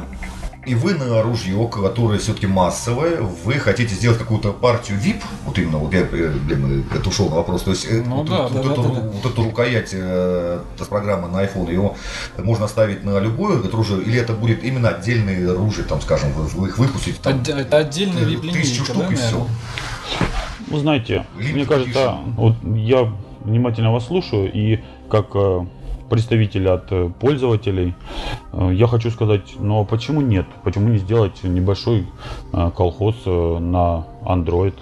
и 0.68 0.75
вы 0.75 0.94
на 0.94 1.22
ружье, 1.22 1.66
которое 1.72 2.18
все-таки 2.18 2.46
массовое, 2.46 3.20
вы 3.22 3.54
хотите 3.54 3.94
сделать 3.94 4.18
какую-то 4.18 4.52
партию 4.52 4.98
VIP, 4.98 5.22
вот 5.46 5.58
именно, 5.58 5.78
вот 5.78 5.92
я, 5.94 6.00
э, 6.00 6.04
блин, 6.46 6.84
э, 6.92 6.96
это 6.96 7.08
ушел 7.08 7.30
на 7.30 7.37
вопрос, 7.37 7.62
то 7.62 7.70
есть 7.70 7.87
э, 7.90 8.02
Ну 8.06 8.16
вот, 8.16 8.28
да, 8.28 8.42
вот 8.48 8.52
да, 8.52 8.60
эту, 8.60 8.82
да, 8.82 8.88
да, 8.88 9.00
да. 9.00 9.08
вот 9.08 9.32
эту 9.32 9.42
рукоять 9.44 9.90
э, 9.94 10.60
с 10.78 10.87
программы 10.87 11.28
на 11.28 11.42
iPhone, 11.44 11.68
ее 11.70 11.94
можно 12.37 12.68
ставить 12.68 13.02
на 13.02 13.18
любое 13.18 13.58
это 13.60 13.75
ружье, 13.76 14.02
или 14.02 14.18
это 14.20 14.34
будет 14.34 14.62
именно 14.62 14.90
отдельные 14.90 15.50
ружья, 15.54 15.84
там, 15.84 16.00
скажем, 16.02 16.32
вы, 16.32 16.44
вы 16.46 16.68
их 16.68 16.78
выпустите, 16.78 17.18
там, 17.22 17.38
Отде- 17.40 17.58
Это 17.58 17.78
отдельная 17.78 18.25
Ты- 18.25 18.30
вип-линейка, 18.30 18.60
тысячу 18.60 18.84
штук 18.84 18.96
да, 18.98 19.06
и 19.06 19.16
наверное? 19.16 19.46
Вы 20.68 20.80
знаете, 20.80 21.26
Лип 21.38 21.54
мне 21.54 21.64
кажется, 21.64 22.18
вот 22.37 22.54
я 22.62 23.10
внимательно 23.40 23.92
вас 23.92 24.06
слушаю, 24.06 24.52
и 24.52 24.80
как 25.10 25.28
э, 25.34 25.66
представитель 26.08 26.68
от 26.68 26.90
э, 26.90 27.10
пользователей, 27.20 27.94
э, 28.52 28.70
я 28.72 28.86
хочу 28.86 29.10
сказать, 29.10 29.54
ну 29.58 29.80
а 29.80 29.84
почему 29.84 30.20
нет? 30.20 30.46
Почему 30.64 30.88
не 30.88 30.98
сделать 30.98 31.42
небольшой 31.44 32.06
э, 32.52 32.70
колхоз 32.76 33.16
на 33.26 34.06
Android? 34.24 34.74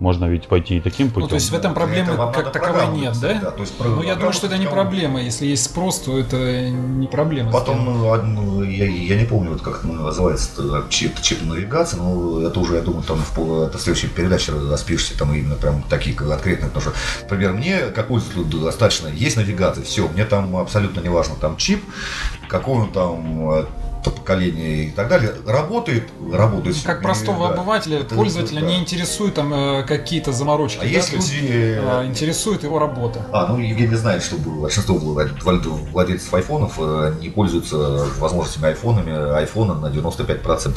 Можно 0.00 0.26
ведь 0.26 0.46
пойти 0.46 0.76
и 0.76 0.80
таким 0.80 1.08
путем. 1.08 1.22
Ну, 1.22 1.28
то 1.28 1.34
есть 1.34 1.50
в 1.50 1.54
этом 1.54 1.74
проблемы 1.74 2.12
вам 2.14 2.32
как 2.32 2.52
таковой 2.52 2.86
нет, 2.88 3.16
да? 3.20 3.34
да, 3.34 3.50
то 3.50 3.60
есть 3.62 3.74
Ну, 3.80 4.02
я 4.02 4.14
думаю, 4.14 4.32
что 4.32 4.46
это 4.46 4.56
не 4.56 4.66
проблема. 4.66 5.20
Если 5.20 5.46
есть 5.46 5.64
спрос, 5.64 5.98
то 6.00 6.18
это 6.18 6.70
не 6.70 7.08
проблема. 7.08 7.50
Потом, 7.50 7.84
ну, 7.84 8.12
одну- 8.12 8.62
я, 8.62 8.86
я 8.86 9.16
не 9.16 9.24
помню, 9.24 9.50
вот 9.50 9.62
как 9.62 9.82
называется 9.82 10.50
это, 10.62 10.84
чип, 10.88 11.20
чип 11.20 11.42
навигации, 11.42 11.96
но 11.96 12.42
это 12.42 12.60
уже, 12.60 12.76
я 12.76 12.82
думаю, 12.82 13.02
там 13.02 13.18
в, 13.18 13.62
это 13.62 13.78
в 13.78 13.80
следующей 13.80 14.08
передаче 14.08 14.52
распишешься, 14.52 15.18
там 15.18 15.34
именно 15.34 15.56
прям 15.56 15.82
такие 15.82 16.14
конкретные, 16.14 16.70
потому 16.70 16.80
что, 16.80 16.92
например, 17.22 17.52
мне, 17.54 17.78
как 17.94 18.08
пользователю, 18.08 18.44
достаточно, 18.44 19.08
есть 19.08 19.36
навигация, 19.36 19.82
все, 19.82 20.06
мне 20.08 20.24
там 20.24 20.56
абсолютно 20.56 21.00
не 21.00 21.08
важно, 21.08 21.34
там 21.40 21.56
чип, 21.56 21.82
какой 22.48 22.82
он 22.82 22.92
там, 22.92 23.50
э, 23.50 23.64
поколение 24.10 24.84
и 24.84 24.90
так 24.90 25.08
далее, 25.08 25.32
работает, 25.46 26.04
работает. 26.32 26.76
Как 26.84 27.02
простого 27.02 27.48
да, 27.48 27.54
обывателя, 27.54 28.00
это- 28.00 28.14
пользователя 28.14 28.60
да. 28.60 28.66
не 28.66 28.78
интересует 28.78 29.34
там 29.34 29.52
э, 29.52 29.82
какие-то 29.84 30.32
заморочки. 30.32 30.78
А 30.78 30.82
да, 30.82 30.86
есть 30.86 31.10
то 31.10 31.16
есть, 31.16 31.32
э, 31.40 32.04
интересует 32.06 32.62
его 32.62 32.78
работа. 32.78 33.24
А, 33.32 33.46
ну 33.46 33.58
Евгений 33.58 33.94
знает, 33.96 34.22
что 34.22 34.36
большинство 34.36 34.96
влад- 34.96 35.38
влад- 35.42 35.66
владельцев 35.92 36.32
айфонов 36.34 36.74
э, 36.78 37.14
не 37.20 37.30
пользуются 37.30 37.76
возможностями 38.18 38.68
айфонами, 38.68 39.34
айфона 39.34 39.74
на 39.74 39.86
95%. 39.86 40.76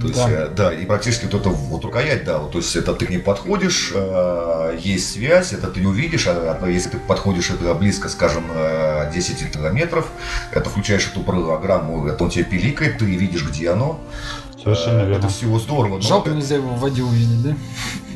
То 0.00 0.06
есть, 0.08 0.18
Да. 0.18 0.30
э, 0.30 0.48
да, 0.56 0.72
и 0.72 0.84
практически 0.84 1.24
вот 1.26 1.34
это 1.34 1.48
вот 1.50 1.84
рукоять, 1.84 2.24
да, 2.24 2.38
вот, 2.38 2.52
то 2.52 2.58
есть 2.58 2.74
это 2.74 2.92
ты 2.94 3.06
к 3.06 3.10
ней 3.10 3.18
подходишь, 3.18 3.92
э, 3.94 4.78
есть 4.82 5.12
связь, 5.12 5.52
это 5.52 5.68
ты 5.68 5.86
увидишь, 5.86 6.26
а 6.26 6.58
если 6.66 6.90
ты 6.90 6.98
подходишь 6.98 7.50
это 7.50 7.72
близко, 7.74 8.08
скажем, 8.08 8.44
э, 8.52 9.10
10 9.14 9.50
километров, 9.52 10.06
это 10.52 10.68
включаешь 10.70 11.06
эту 11.10 11.20
программу, 11.22 12.06
это 12.08 12.24
он 12.24 12.30
тебе 12.36 12.44
пиликает, 12.44 12.98
ты 12.98 13.04
видишь, 13.06 13.44
где 13.48 13.70
оно. 13.70 13.98
Совершенно 14.62 15.00
Э, 15.02 15.06
верно. 15.06 15.18
Это 15.18 15.28
всего 15.28 15.58
здорово. 15.58 15.94
но 15.96 16.00
Жалко 16.00 16.28
это- 16.30 16.38
нельзя 16.38 16.56
его 16.56 16.68
в 16.74 16.80
воде 16.80 17.02
увидеть, 17.02 17.42
да? 17.42 17.54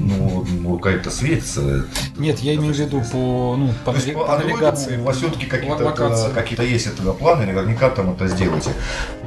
Ну, 0.01 0.45
ну, 0.51 0.73
рукоять-то 0.73 1.11
светится. 1.11 1.85
Нет, 2.17 2.41
я 2.41 2.55
имею 2.57 2.75
в 2.75 2.77
виду 2.77 3.03
по, 3.13 3.55
ну, 3.57 3.73
по, 3.85 3.93
То 3.93 3.99
есть 3.99 4.13
по 4.13 4.25
по 4.25 4.37
навигации. 4.39 4.97
у 4.99 5.05
вас 5.05 5.19
все-таки 5.19 5.47
какие-то, 5.47 6.31
какие-то 6.35 6.63
есть 6.65 6.87
этого 6.87 7.13
планы, 7.13 7.47
наверняка 7.47 7.89
там 7.91 8.11
это 8.11 8.27
сделаете. 8.27 8.71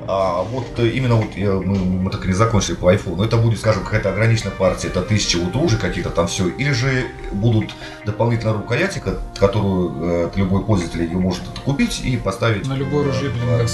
А 0.07 0.43
вот 0.43 0.65
э, 0.79 0.87
именно 0.89 1.15
вот 1.15 1.35
я- 1.35 1.53
мы, 1.53 1.75
мы 1.77 2.11
так 2.11 2.25
и 2.25 2.27
не 2.27 2.33
закончили 2.33 2.75
по 2.75 2.93
iPhone, 2.93 3.15
но 3.17 3.25
это 3.25 3.37
будет, 3.37 3.59
скажем, 3.59 3.83
какая-то 3.83 4.09
ограниченная 4.09 4.51
партия, 4.53 4.87
это 4.89 5.01
тысяча 5.01 5.37
вот 5.37 5.55
ружей 5.55 5.79
каких-то 5.79 6.09
там 6.09 6.27
все, 6.27 6.47
или 6.49 6.71
же 6.71 7.05
будут 7.31 7.71
дополнительные 8.05 8.55
рукояти, 8.55 8.99
ко- 8.99 9.19
которую 9.39 9.93
э, 10.01 10.29
любой 10.35 10.63
пользователь 10.63 11.03
ее 11.03 11.17
может 11.17 11.41
купить 11.65 12.01
и 12.03 12.17
поставить 12.17 12.67
На 12.67 12.73
любое 12.75 13.03
э, 13.03 13.07
ружье 13.07 13.31
э, 13.49 13.65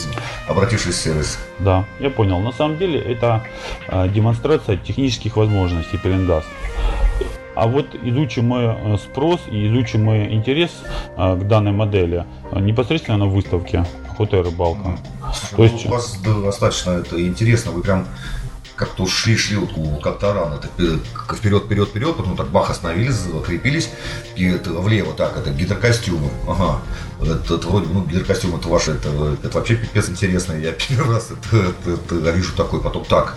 обратившись 0.48 0.96
в 0.96 1.02
сервис. 1.02 1.40
Да, 1.60 1.86
я 2.00 2.10
понял. 2.10 2.40
На 2.40 2.52
самом 2.52 2.78
деле 2.78 3.00
это 3.00 3.44
э, 3.88 4.08
демонстрация 4.10 4.78
технических 4.78 5.36
возможностей 5.38 5.98
пеленгаз. 5.98 6.44
А 7.56 7.68
вот 7.68 7.88
изучим 8.04 8.48
мы 8.48 8.78
э, 8.80 8.98
спрос 8.98 9.42
и 9.52 9.68
изучим 9.68 10.06
мы 10.06 10.28
интерес 10.32 10.72
э, 11.18 11.36
к 11.36 11.48
данной 11.48 11.72
модели 11.72 12.26
непосредственно 12.54 13.18
на 13.18 13.26
выставке 13.26 13.84
«Охота 14.10 14.38
и 14.38 14.42
рыбалка». 14.44 14.98
То 15.52 15.58
Ну, 15.58 15.64
есть- 15.64 15.86
у 15.86 15.90
вас 15.90 16.18
достаточно 16.22 16.92
это 16.92 17.20
интересно, 17.26 17.72
вы 17.72 17.82
прям 17.82 18.08
как-то 18.76 19.06
шли, 19.08 19.36
шли 19.36 19.58
вот 19.58 20.02
как 20.02 20.20
таран, 20.20 20.54
это 20.54 20.70
вперед, 21.36 21.64
вперед, 21.66 21.90
вперед, 21.90 22.16
потом 22.16 22.38
так 22.38 22.48
бах 22.48 22.70
остановились, 22.70 23.16
закрепились, 23.16 23.90
и 24.38 24.46
это 24.46 24.70
влево, 24.72 25.14
так, 25.14 25.36
это 25.36 25.50
гидрокостюмы, 25.50 26.30
ага, 26.48 26.80
это, 27.22 27.56
это 27.56 27.68
вроде, 27.68 27.88
ну, 27.92 28.06
гидрокостюм 28.06 28.56
это 28.56 28.70
ваше, 28.70 28.92
это, 28.92 29.10
это 29.44 29.58
вообще 29.58 29.76
пипец 29.76 30.08
интересно, 30.08 30.54
я 30.54 30.72
первый 30.88 31.14
раз 31.16 31.28
это, 31.30 31.58
это, 31.58 32.16
это 32.16 32.32
вижу 32.32 32.56
такой, 32.56 32.82
потом 32.82 33.04
так, 33.04 33.36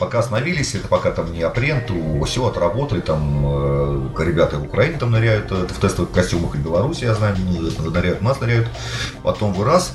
пока 0.00 0.18
остановились, 0.18 0.74
это 0.74 0.88
пока 0.88 1.12
там 1.12 1.32
не 1.32 1.42
апрен, 1.42 1.86
то 1.86 2.24
все, 2.24 2.44
отработали, 2.48 3.00
там 3.00 3.44
э, 3.46 4.24
ребята 4.24 4.58
в 4.58 4.64
Украине 4.64 4.98
там 4.98 5.12
ныряют 5.12 5.52
это 5.52 5.72
в 5.72 5.78
тестовых 5.78 6.10
костюмах, 6.10 6.56
и 6.56 6.58
Беларуси, 6.58 7.04
я 7.04 7.14
знаю, 7.14 7.36
ну, 7.38 7.90
ныряют, 7.92 8.22
нас 8.22 8.40
ныряют, 8.40 8.66
потом 9.22 9.52
вы 9.52 9.64
раз, 9.64 9.92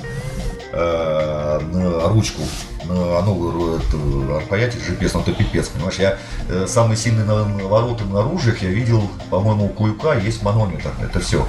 э, 0.75 1.59
на 1.59 2.09
ручку 2.09 2.41
на 2.87 3.21
новую 3.21 3.81
рукоять 4.27 4.75
GPS, 4.75 5.11
ну 5.15 5.21
это 5.21 5.33
пипец, 5.33 5.69
понимаешь, 5.69 5.97
я 5.97 6.17
э, 6.49 6.65
самый 6.67 6.97
сильный 6.97 7.25
навороты 7.25 8.03
на 8.05 8.19
оружиях 8.19 8.61
я 8.61 8.69
видел, 8.69 9.09
по-моему, 9.29 9.65
у 9.65 9.69
Куюка 9.69 10.13
есть 10.13 10.43
манометр, 10.43 10.91
это 11.01 11.19
все. 11.19 11.47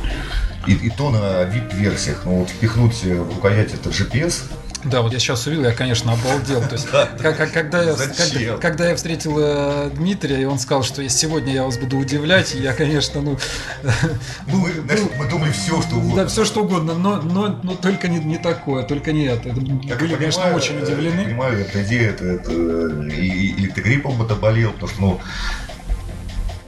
И, 0.66 0.72
и 0.72 0.90
то 0.90 1.10
на 1.10 1.42
VIP-версиях, 1.44 2.24
но 2.24 2.36
вот 2.38 2.48
впихнуть 2.48 3.04
в 3.04 3.34
рукоять 3.34 3.74
этот 3.74 3.92
GPS, 3.92 4.44
да, 4.84 5.02
вот 5.02 5.12
я 5.12 5.18
сейчас 5.18 5.46
увидел, 5.46 5.64
я, 5.64 5.72
конечно, 5.72 6.12
обалдел. 6.12 6.60
То 6.62 6.72
есть, 6.72 6.86
как, 7.20 7.52
когда, 7.52 7.82
я, 7.82 7.94
когда, 7.94 8.56
когда 8.58 8.88
я 8.88 8.96
встретил 8.96 9.36
э, 9.38 9.90
Дмитрия, 9.94 10.42
и 10.42 10.44
он 10.44 10.58
сказал, 10.58 10.82
что 10.82 11.06
сегодня 11.08 11.52
я 11.52 11.64
вас 11.64 11.78
буду 11.78 11.96
удивлять, 11.98 12.54
я, 12.54 12.72
конечно, 12.72 13.20
ну... 13.20 13.38
ну 14.46 14.58
мы, 14.58 14.72
знаешь, 14.72 15.00
мы 15.18 15.28
думали 15.28 15.52
все, 15.52 15.80
что 15.82 15.96
угодно. 15.96 16.22
Да, 16.22 16.26
все, 16.28 16.44
что 16.44 16.62
угодно, 16.62 16.94
но, 16.94 17.16
но, 17.22 17.60
но 17.62 17.74
только 17.74 18.08
не, 18.08 18.18
не 18.18 18.38
такое, 18.38 18.82
только 18.84 19.12
не 19.12 19.24
это. 19.24 19.48
это 19.48 19.60
как 19.88 20.00
были, 20.00 20.14
конечно, 20.14 20.42
понимаю, 20.42 20.56
очень 20.56 20.82
удивлены. 20.82 21.20
Я 21.20 21.26
понимаю, 21.26 21.60
эта 21.60 21.82
идея, 21.82 22.10
это, 22.10 22.24
это, 22.24 22.52
и, 22.52 23.26
или 23.26 23.68
ты 23.68 23.80
гриппом 23.80 24.20
это 24.22 24.34
болел, 24.34 24.72
потому 24.72 24.88
что, 24.88 25.00
ну, 25.00 25.20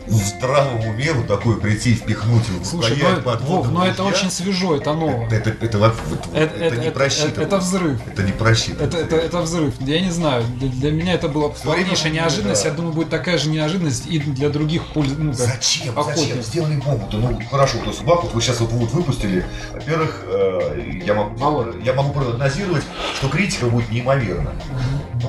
в 0.08 0.14
здравом 0.14 0.80
уме 0.86 1.12
вот 1.12 1.26
такое 1.26 1.56
прийти, 1.56 1.94
впихнуть 1.94 2.48
в 2.48 2.64
Слушай, 2.64 2.98
но, 3.00 3.20
под 3.20 3.40
Вов, 3.42 3.70
но 3.70 3.86
это 3.86 4.04
очень 4.04 4.30
свежо, 4.30 4.76
это 4.76 4.94
ново. 4.94 5.26
Это, 5.26 5.50
это, 5.50 5.66
это, 5.66 5.94
это, 6.34 6.54
это, 6.64 6.76
не 6.76 6.90
просчитано. 6.90 7.30
Это, 7.30 7.42
это 7.42 7.58
взрыв. 7.58 8.00
Это 8.06 8.22
не 8.22 8.32
просчитано. 8.32 8.86
Это, 8.86 8.96
это, 8.98 9.16
это 9.16 9.40
взрыв. 9.40 9.74
Я 9.80 10.00
не 10.00 10.10
знаю, 10.10 10.44
для, 10.58 10.68
для 10.68 10.90
меня 10.90 11.14
это 11.14 11.28
была 11.28 11.50
полнейшая 11.50 12.12
неожиданность. 12.12 12.62
Да. 12.62 12.70
Я 12.70 12.74
думаю, 12.74 12.94
будет 12.94 13.10
такая 13.10 13.38
же 13.38 13.50
неожиданность 13.50 14.06
и 14.06 14.18
для 14.18 14.48
других 14.48 14.86
польз... 14.92 15.12
ну, 15.16 15.32
Зачем? 15.32 15.98
Охотников. 15.98 16.36
Зачем? 16.36 16.42
Сделали 16.42 16.76
бомбу. 16.76 17.08
Ну, 17.12 17.40
хорошо, 17.50 17.78
то 17.78 17.90
есть 17.90 18.02
бабу 18.02 18.28
вы 18.32 18.40
сейчас 18.40 18.60
вот, 18.60 18.70
вот 18.72 18.90
выпустили. 18.92 19.44
Во-первых, 19.72 20.24
э, 20.26 21.00
я, 21.04 21.14
могу, 21.14 21.66
я 21.84 21.92
могу 21.92 22.12
прогнозировать, 22.12 22.84
что 23.16 23.28
критика 23.28 23.66
будет 23.66 23.90
неимоверна. 23.90 24.52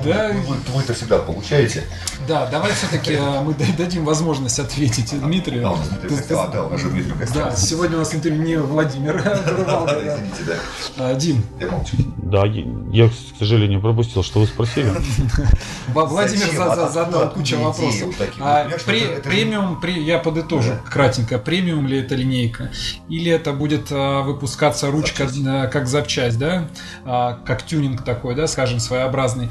Да. 0.04 0.28
Вы, 0.28 0.40
вы, 0.40 0.56
вы 0.74 0.82
это 0.82 0.94
всегда 0.94 1.18
получаете. 1.18 1.84
Да, 2.28 2.46
давай 2.46 2.72
все-таки 2.72 3.12
э, 3.12 3.40
мы 3.42 3.54
дадим 3.54 4.04
возможность 4.04 4.58
ответить 4.58 5.18
Дмитрию. 5.20 5.68
А, 5.68 5.76
Дмитрий 5.76 6.16
Костял, 6.16 6.50
да, 6.50 6.64
у 6.64 6.70
нас 6.70 6.80
же 6.80 6.88
Дмитрий. 6.90 7.14
Да, 7.34 7.54
сегодня 7.56 7.96
у 7.96 8.00
нас 8.00 8.14
интервью 8.14 8.42
не 8.42 8.56
Владимир 8.56 9.16
Извините, 9.20 10.42
да. 10.46 10.54
А, 10.98 11.14
Дим. 11.14 11.42
Я 11.58 11.68
молчу. 11.68 11.96
Да, 12.16 12.44
я, 12.46 13.08
к 13.08 13.12
сожалению, 13.38 13.80
пропустил, 13.80 14.22
что 14.22 14.40
вы 14.40 14.46
спросили. 14.46 14.90
Владимир 15.88 16.88
задал 16.90 17.30
кучу 17.30 17.58
вопросов. 17.58 18.14
А, 18.38 18.68
премиум, 18.84 19.80
я 19.84 20.18
подытожу 20.18 20.72
кратенько. 20.88 21.38
Премиум 21.38 21.86
ли 21.86 21.98
это 22.00 22.14
линейка? 22.14 22.70
Или 23.08 23.30
это 23.30 23.52
будет 23.52 23.88
а, 23.90 24.22
выпускаться 24.22 24.90
ручка 24.90 25.28
как 25.72 25.88
запчасть, 25.88 26.38
да? 26.38 26.68
Как 27.04 27.64
тюнинг 27.64 28.04
такой, 28.04 28.34
да, 28.34 28.46
скажем, 28.46 28.78
своеобразный 28.78 29.48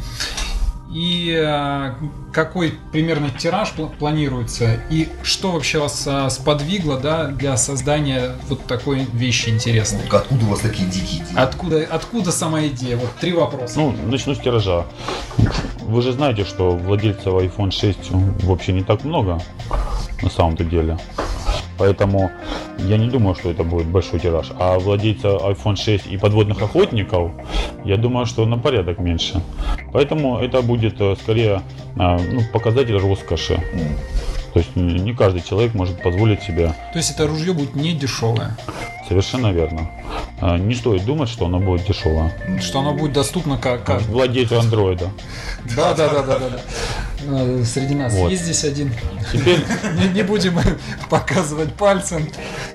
и 0.89 1.35
э, 1.39 1.93
какой 2.31 2.73
примерно 2.91 3.29
тираж 3.29 3.73
планируется, 3.99 4.79
и 4.89 5.07
что 5.21 5.51
вообще 5.51 5.79
вас 5.79 6.03
э, 6.07 6.29
сподвигло 6.29 6.97
да, 6.97 7.27
для 7.27 7.57
создания 7.57 8.35
вот 8.47 8.65
такой 8.65 9.05
вещи 9.13 9.49
интересной? 9.49 10.01
Откуда 10.09 10.45
у 10.45 10.49
вас 10.49 10.61
такие 10.61 10.89
дикие 10.89 11.21
идеи? 11.21 11.35
Откуда, 11.35 11.87
откуда 11.89 12.31
сама 12.31 12.65
идея? 12.67 12.97
Вот 12.97 13.11
три 13.19 13.33
вопроса. 13.33 13.79
Ну, 13.79 13.95
начну 14.07 14.33
с 14.33 14.39
тиража. 14.39 14.85
Вы 15.81 16.01
же 16.01 16.11
знаете, 16.11 16.43
что 16.43 16.71
владельцев 16.71 17.27
iPhone 17.27 17.71
6 17.71 18.11
вообще 18.43 18.73
не 18.73 18.83
так 18.83 19.03
много 19.03 19.39
на 20.23 20.29
самом-то 20.29 20.63
деле. 20.63 20.97
Поэтому 21.79 22.29
я 22.77 22.97
не 22.97 23.09
думаю, 23.09 23.35
что 23.35 23.49
это 23.49 23.63
будет 23.63 23.87
большой 23.87 24.19
тираж. 24.19 24.51
А 24.59 24.77
владельца 24.77 25.29
iPhone 25.29 25.75
6 25.75 26.07
и 26.07 26.17
подводных 26.17 26.61
охотников, 26.61 27.31
я 27.85 27.95
думаю, 27.97 28.25
что 28.25 28.45
на 28.45 28.57
порядок 28.57 28.99
меньше. 28.99 29.41
Поэтому 29.93 30.37
это 30.39 30.61
будет 30.61 30.99
э, 30.99 31.15
скорее 31.15 31.61
э, 31.95 32.17
ну, 32.31 32.41
показатель 32.53 32.97
роскоши. 32.97 33.63
То 34.53 34.59
есть 34.59 34.75
не 34.75 35.13
каждый 35.13 35.41
человек 35.41 35.73
может 35.73 36.01
позволить 36.01 36.43
себе. 36.43 36.73
То 36.91 36.99
есть 36.99 37.11
это 37.11 37.27
ружье 37.27 37.53
будет 37.53 37.75
не 37.75 37.93
дешевое. 37.93 38.57
Совершенно 39.07 39.51
верно. 39.51 39.89
А, 40.41 40.57
не 40.57 40.75
стоит 40.75 41.05
думать, 41.05 41.29
что 41.29 41.45
оно 41.45 41.59
будет 41.59 41.85
дешевое. 41.85 42.33
Что 42.61 42.79
оно 42.79 42.93
будет 42.93 43.13
доступно 43.13 43.57
как 43.57 43.83
каждому. 43.83 44.17
Владельцу 44.17 44.59
андроида. 44.59 45.09
Да, 45.75 45.93
да, 45.93 46.09
да, 46.09 46.23
да, 46.23 46.39
да. 46.39 46.59
Э, 47.27 47.63
среди 47.65 47.95
нас 47.95 48.13
вот. 48.13 48.31
есть 48.31 48.43
здесь 48.43 48.63
один. 48.63 48.91
Теперь 49.31 49.59
не, 49.99 50.13
не 50.13 50.23
будем 50.23 50.57
показывать 51.09 51.73
пальцем. 51.73 52.27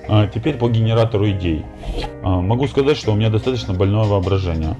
А, 0.07 0.27
теперь 0.27 0.55
по 0.55 0.69
генератору 0.69 1.29
идей. 1.29 1.65
А, 2.23 2.41
могу 2.41 2.67
сказать, 2.67 2.97
что 2.97 3.11
у 3.11 3.15
меня 3.15 3.29
достаточно 3.29 3.73
больное 3.73 4.05
воображение. 4.05 4.75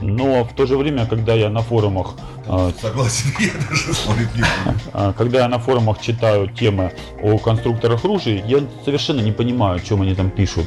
Но 0.00 0.44
в 0.44 0.54
то 0.54 0.66
же 0.66 0.78
время, 0.78 1.06
когда 1.06 1.34
я 1.34 1.50
на 1.50 1.60
форумах... 1.60 2.14
А, 2.46 2.72
Согласен, 2.80 3.30
я 3.40 3.50
даже 3.68 3.92
буду. 4.06 5.14
Когда 5.16 5.40
я 5.40 5.48
на 5.48 5.58
форумах 5.58 6.00
читаю 6.00 6.48
темы 6.48 6.92
о 7.22 7.38
конструкторах 7.38 8.04
ружей, 8.04 8.42
я 8.46 8.60
совершенно 8.84 9.20
не 9.20 9.32
понимаю, 9.32 9.76
о 9.76 9.80
чем 9.80 10.02
они 10.02 10.14
там 10.14 10.30
пишут. 10.30 10.66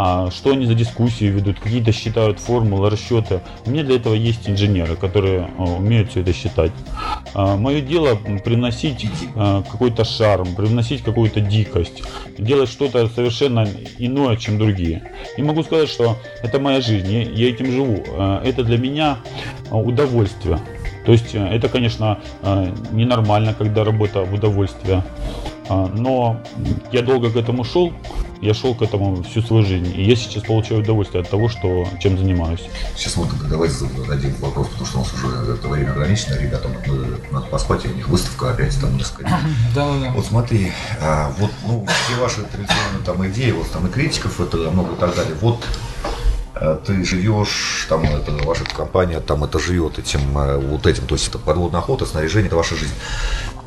А 0.00 0.30
что 0.30 0.52
они 0.52 0.64
за 0.64 0.74
дискуссии 0.74 1.24
ведут, 1.24 1.58
какие-то 1.58 1.90
считают 1.90 2.38
формулы, 2.38 2.88
расчеты. 2.88 3.40
У 3.66 3.70
меня 3.70 3.82
для 3.82 3.96
этого 3.96 4.14
есть 4.14 4.48
инженеры, 4.48 4.94
которые 4.94 5.50
а, 5.58 5.64
умеют 5.64 6.10
все 6.10 6.20
это 6.20 6.32
считать. 6.32 6.70
А, 7.34 7.56
мое 7.56 7.80
дело 7.80 8.14
приносить 8.44 9.04
какой-то 9.34 10.04
шарм, 10.04 10.54
привносить 10.54 11.02
какую-то 11.02 11.40
дикость, 11.40 12.04
делать 12.38 12.70
что-то 12.70 13.08
совершенно 13.08 13.66
иное, 13.98 14.36
чем 14.36 14.56
другие. 14.56 15.02
И 15.36 15.42
могу 15.42 15.64
сказать, 15.64 15.88
что 15.88 16.16
это 16.44 16.60
моя 16.60 16.80
жизнь, 16.80 17.12
я 17.12 17.48
этим 17.48 17.72
живу. 17.72 18.04
Это 18.44 18.62
для 18.62 18.78
меня 18.78 19.16
а, 19.68 19.78
удовольствие. 19.78 20.60
То 21.06 21.12
есть 21.12 21.34
это, 21.34 21.68
конечно, 21.68 22.20
ненормально, 22.92 23.52
когда 23.52 23.82
работа 23.82 24.22
в 24.22 24.34
удовольствие. 24.34 25.02
А, 25.68 25.86
но 25.86 26.40
я 26.92 27.02
долго 27.02 27.30
к 27.30 27.36
этому 27.36 27.64
шел, 27.64 27.92
я 28.40 28.54
шел 28.54 28.74
к 28.74 28.82
этому 28.82 29.22
всю 29.22 29.42
свою 29.42 29.64
жизнь. 29.64 29.92
И 29.94 30.02
я 30.02 30.16
сейчас 30.16 30.44
получаю 30.44 30.80
удовольствие 30.80 31.22
от 31.22 31.30
того, 31.30 31.48
что, 31.48 31.88
чем 32.00 32.18
занимаюсь. 32.18 32.62
Сейчас 32.96 33.16
вот 33.16 33.28
давайте 33.48 33.74
зададим 33.74 34.34
вопрос, 34.40 34.68
потому 34.68 34.86
что 34.86 34.98
у 34.98 35.00
нас 35.02 35.14
уже 35.14 35.52
это 35.52 35.68
время 35.68 35.92
ограничено. 35.92 36.38
Ребятам 36.38 36.72
надо 37.30 37.46
поспать, 37.46 37.84
у 37.86 37.88
них 37.88 38.08
выставка 38.08 38.52
опять 38.52 38.78
там 38.80 38.96
несколько 38.96 39.24
дней. 39.24 39.34
Да, 39.74 39.98
да. 39.98 40.10
Вот 40.12 40.26
смотри, 40.26 40.72
а, 41.00 41.32
вот 41.38 41.50
ну, 41.66 41.86
все 41.86 42.20
ваши 42.20 42.42
традиционные 42.42 43.04
там 43.04 43.26
идеи, 43.28 43.50
вот 43.50 43.70
там 43.70 43.86
и 43.86 43.90
критиков, 43.90 44.40
это 44.40 44.56
много 44.70 44.94
и 44.94 44.96
так 44.96 45.14
далее. 45.14 45.34
Вот 45.40 45.64
Э, 46.60 46.78
ты 46.84 47.04
живешь, 47.04 47.86
там 47.88 48.04
это 48.04 48.32
ваша 48.44 48.64
компания 48.64 49.20
там 49.20 49.44
это 49.44 49.58
живет 49.58 49.98
этим 49.98 50.36
э, 50.36 50.58
вот 50.58 50.86
этим, 50.86 51.06
то 51.06 51.14
есть 51.14 51.28
это 51.28 51.38
подводная 51.38 51.80
охота, 51.80 52.04
снаряжение, 52.06 52.48
это 52.48 52.56
ваша 52.56 52.74
жизнь. 52.74 52.94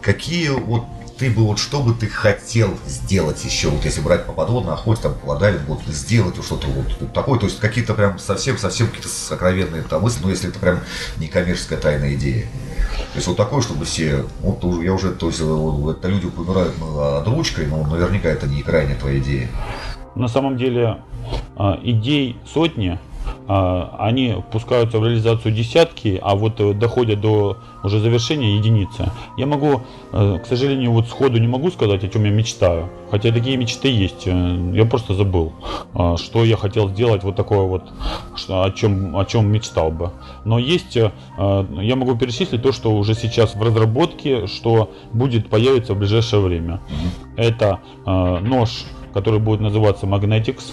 Какие 0.02 0.50
вот 0.50 0.84
ты 1.22 1.30
бы 1.30 1.44
вот 1.44 1.60
что 1.60 1.84
бы 1.84 1.94
ты 1.94 2.08
хотел 2.08 2.76
сделать 2.88 3.46
еще, 3.46 3.70
вот 3.70 3.86
если 3.86 4.02
брать 4.02 4.26
по 4.26 4.34
подводной 4.34 4.74
охоте, 4.74 5.04
там, 5.04 5.14
по 5.14 5.36
вот 5.36 5.82
сделать 5.86 6.36
вот 6.36 6.44
что-то 6.44 6.66
вот, 6.66 6.88
вот 7.00 7.14
такое, 7.14 7.38
то 7.38 7.46
есть 7.46 7.60
какие-то 7.60 7.94
прям 7.94 8.18
совсем-совсем 8.18 8.88
какие-то 8.88 9.08
сокровенные 9.08 9.84
там 9.84 10.02
мысли, 10.02 10.24
но 10.24 10.32
если 10.32 10.50
это 10.50 10.58
прям 10.58 10.80
не 11.18 11.28
коммерческая 11.28 11.78
тайная 11.78 12.16
идея. 12.16 12.48
То 12.88 13.18
есть 13.18 13.28
вот 13.28 13.38
такое, 13.38 13.62
чтобы 13.62 13.86
все, 13.86 14.26
вот 14.40 14.64
я 14.82 14.94
уже, 14.94 15.12
то 15.12 15.28
есть 15.28 15.40
это 15.40 16.08
люди 16.08 16.28
помирают 16.28 16.74
над 16.80 17.28
ручкой, 17.28 17.68
но 17.68 17.86
наверняка 17.86 18.28
это 18.28 18.48
не 18.48 18.64
крайняя 18.64 18.98
твоя 18.98 19.20
идея. 19.20 19.48
На 20.16 20.28
самом 20.28 20.58
деле 20.58 21.04
а, 21.56 21.80
идей 21.84 22.40
сотни, 22.52 22.98
они 23.48 24.38
пускаются 24.52 25.00
в 25.00 25.06
реализацию 25.06 25.54
десятки, 25.54 26.20
а 26.22 26.36
вот 26.36 26.60
э, 26.62 26.74
доходят 26.74 27.20
до 27.20 27.58
уже 27.84 28.00
завершения 28.00 28.56
единицы. 28.56 29.12
Я 29.38 29.46
могу, 29.46 29.82
э, 30.14 30.40
к 30.42 30.46
сожалению, 30.46 30.92
вот 30.92 31.08
сходу 31.08 31.38
не 31.38 31.48
могу 31.48 31.70
сказать, 31.72 32.04
о 32.04 32.08
чем 32.08 32.24
я 32.26 32.32
мечтаю. 32.32 32.90
Хотя 33.10 33.32
такие 33.32 33.58
мечты 33.58 33.90
есть. 33.90 34.24
Э, 34.26 34.72
я 34.74 34.86
просто 34.86 35.16
забыл, 35.16 35.52
а, 35.94 36.16
что 36.18 36.46
я 36.46 36.56
хотел 36.56 36.90
сделать 36.90 37.24
вот 37.24 37.36
такое 37.36 37.62
вот, 37.62 37.84
о 38.48 38.72
чем, 38.72 39.18
о 39.18 39.26
чем 39.26 39.52
мечтал 39.52 39.92
бы. 39.92 40.12
Но 40.46 40.58
есть, 40.60 40.96
я 40.96 41.96
могу 41.96 42.16
перечислить 42.16 42.62
то, 42.62 42.72
что 42.72 42.96
уже 42.96 43.14
сейчас 43.16 43.56
в 43.56 43.62
разработке, 43.62 44.48
что 44.48 44.92
будет 45.12 45.50
появиться 45.50 45.94
в 45.94 45.98
ближайшее 45.98 46.42
время. 46.42 46.80
Это 47.36 47.80
нож 48.06 48.86
который 49.14 49.40
будет 49.40 49.60
называться 49.60 50.06
Magnetics. 50.06 50.72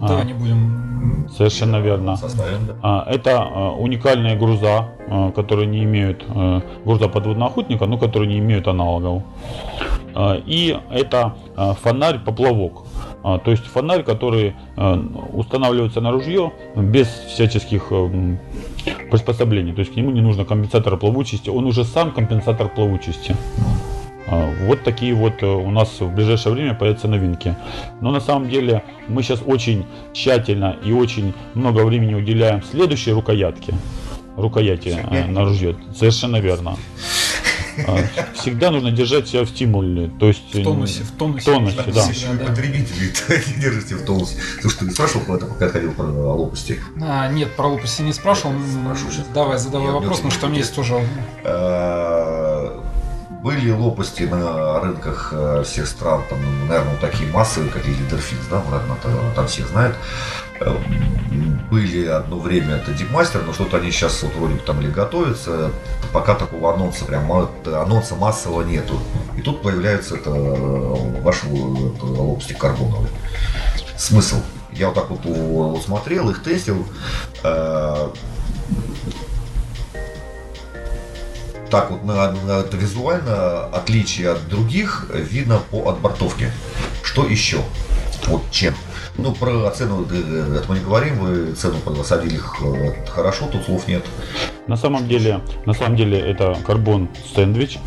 Да, 0.00 0.24
не 0.24 0.32
будем. 0.32 1.28
Совершенно 1.36 1.80
верно. 1.80 2.16
Составим, 2.16 2.66
да. 2.66 2.74
А, 2.82 3.04
это 3.10 3.42
а, 3.42 3.72
уникальные 3.72 4.36
груза, 4.36 4.88
а, 5.08 5.30
которые 5.30 5.66
не 5.66 5.84
имеют 5.84 6.24
груза 6.84 7.08
подводного 7.08 7.50
охотника, 7.50 7.86
но 7.86 7.98
которые 7.98 8.28
не 8.28 8.38
имеют 8.38 8.68
аналогов. 8.68 9.22
И 10.46 10.76
это 10.90 11.34
фонарь 11.82 12.18
поплавок. 12.18 12.84
То 13.22 13.50
есть 13.50 13.64
фонарь, 13.64 14.02
который 14.02 14.56
устанавливается 15.32 16.00
на 16.00 16.10
ружье 16.10 16.52
без 16.74 17.06
всяческих 17.06 17.92
приспособлений. 19.10 19.72
То 19.72 19.80
есть 19.80 19.92
к 19.92 19.96
нему 19.96 20.10
не 20.10 20.20
нужно 20.20 20.44
компенсатор 20.44 20.96
плавучести, 20.96 21.48
он 21.50 21.64
уже 21.66 21.84
сам 21.84 22.10
компенсатор 22.10 22.68
плавучести. 22.68 23.36
А, 24.30 24.54
вот 24.60 24.84
такие 24.84 25.12
вот 25.12 25.42
э, 25.42 25.46
у 25.46 25.70
нас 25.70 26.00
в 26.00 26.14
ближайшее 26.14 26.52
время 26.52 26.74
появятся 26.74 27.08
новинки. 27.08 27.56
Но 28.00 28.12
на 28.12 28.20
самом 28.20 28.48
деле 28.48 28.84
мы 29.08 29.22
сейчас 29.22 29.42
очень 29.44 29.84
тщательно 30.12 30.76
и 30.84 30.92
очень 30.92 31.34
много 31.54 31.84
времени 31.84 32.14
уделяем 32.14 32.62
следующей 32.62 33.12
рукоятке. 33.12 33.74
Рукояти 34.36 34.96
э, 35.10 35.26
на 35.26 35.44
ружье. 35.44 35.76
Совершенно 35.94 36.36
верно. 36.36 36.76
А, 37.86 37.98
всегда 38.34 38.70
нужно 38.70 38.90
держать 38.90 39.28
себя 39.28 39.42
в 39.42 39.48
стимуле. 39.48 40.10
То 40.18 40.28
есть, 40.28 40.54
в 40.54 40.62
тонусе, 40.62 41.02
в 41.02 41.12
тонусе. 41.12 41.44
тонусе 41.44 41.76
да, 41.76 41.92
да. 41.92 42.06
Еще 42.06 42.26
да. 42.32 42.44
потребители 42.46 43.12
не 43.56 43.60
держите 43.60 43.94
в 43.96 44.04
тонусе. 44.04 44.36
Слушай, 44.60 44.78
ты 44.78 44.84
не 44.86 44.90
спрашивал, 44.92 45.24
когда 45.24 45.46
пока 45.46 45.68
ходил 45.68 45.92
про 45.92 46.04
лопасти? 46.04 46.80
А, 47.00 47.28
нет, 47.28 47.50
про 47.56 47.68
лопасти 47.68 48.02
не 48.02 48.12
спрашивал. 48.12 48.54
Спрошу, 48.84 49.24
Давай, 49.34 49.58
задавай 49.58 49.92
вопрос, 49.92 50.18
потому 50.18 50.32
что 50.32 50.46
у 50.46 50.50
меня 50.50 50.60
есть 50.60 50.74
тоже 50.74 51.04
а, 51.44 52.09
были 53.42 53.70
лопасти 53.70 54.24
на 54.24 54.80
рынках 54.80 55.30
э, 55.32 55.62
всех 55.64 55.86
стран, 55.86 56.22
там, 56.28 56.38
наверное, 56.68 56.96
такие 56.96 57.30
массовые, 57.30 57.70
как 57.70 57.86
Лидерфинс, 57.86 58.46
да, 58.50 58.62
наверное, 58.70 59.34
там 59.34 59.46
всех 59.46 59.68
знают. 59.68 59.96
Эм, 60.60 61.58
были 61.70 62.06
одно 62.06 62.38
время 62.38 62.76
это 62.76 62.92
Дипмастер, 62.92 63.42
но 63.46 63.54
что-то 63.54 63.78
они 63.78 63.90
сейчас 63.90 64.22
вот 64.22 64.34
вроде 64.34 64.54
бы 64.54 64.60
там 64.60 64.80
или 64.80 64.90
готовятся, 64.90 65.70
пока 66.12 66.34
такого 66.34 66.74
анонса, 66.74 67.06
прям 67.06 67.32
анонса 67.32 68.14
массового 68.14 68.62
нету. 68.62 69.00
И 69.38 69.40
тут 69.40 69.62
появляется 69.62 70.16
это 70.16 70.30
э, 70.30 71.22
ваши 71.22 71.46
это, 71.46 72.04
лопасти 72.04 72.52
карбоновые. 72.52 73.10
Смысл? 73.96 74.36
Я 74.72 74.88
вот 74.88 74.94
так 74.94 75.08
вот, 75.10 75.24
вот 75.24 75.82
смотрел, 75.82 76.28
их 76.28 76.42
тестил. 76.42 76.86
Э, 77.42 78.10
так 81.70 81.90
вот 81.90 82.04
на, 82.04 82.32
на, 82.32 82.64
визуально 82.72 83.66
отличие 83.66 84.30
от 84.30 84.48
других 84.48 85.06
видно 85.12 85.60
по 85.70 85.88
отбортовке. 85.88 86.50
Что 87.02 87.26
еще? 87.26 87.58
Вот 88.26 88.42
чем? 88.50 88.74
Ну, 89.16 89.32
про 89.32 89.70
цену 89.70 90.04
это 90.04 90.64
мы 90.68 90.78
не 90.78 90.84
говорим, 90.84 91.18
вы 91.18 91.52
цену 91.52 91.78
посадили 91.78 92.38
хорошо, 93.08 93.46
тут 93.50 93.64
слов 93.64 93.86
нет. 93.88 94.04
На 94.66 94.76
самом 94.76 95.08
деле, 95.08 95.40
на 95.66 95.74
самом 95.74 95.96
деле 95.96 96.18
это 96.18 96.56
карбон 96.66 97.08
сэндвич. 97.34 97.78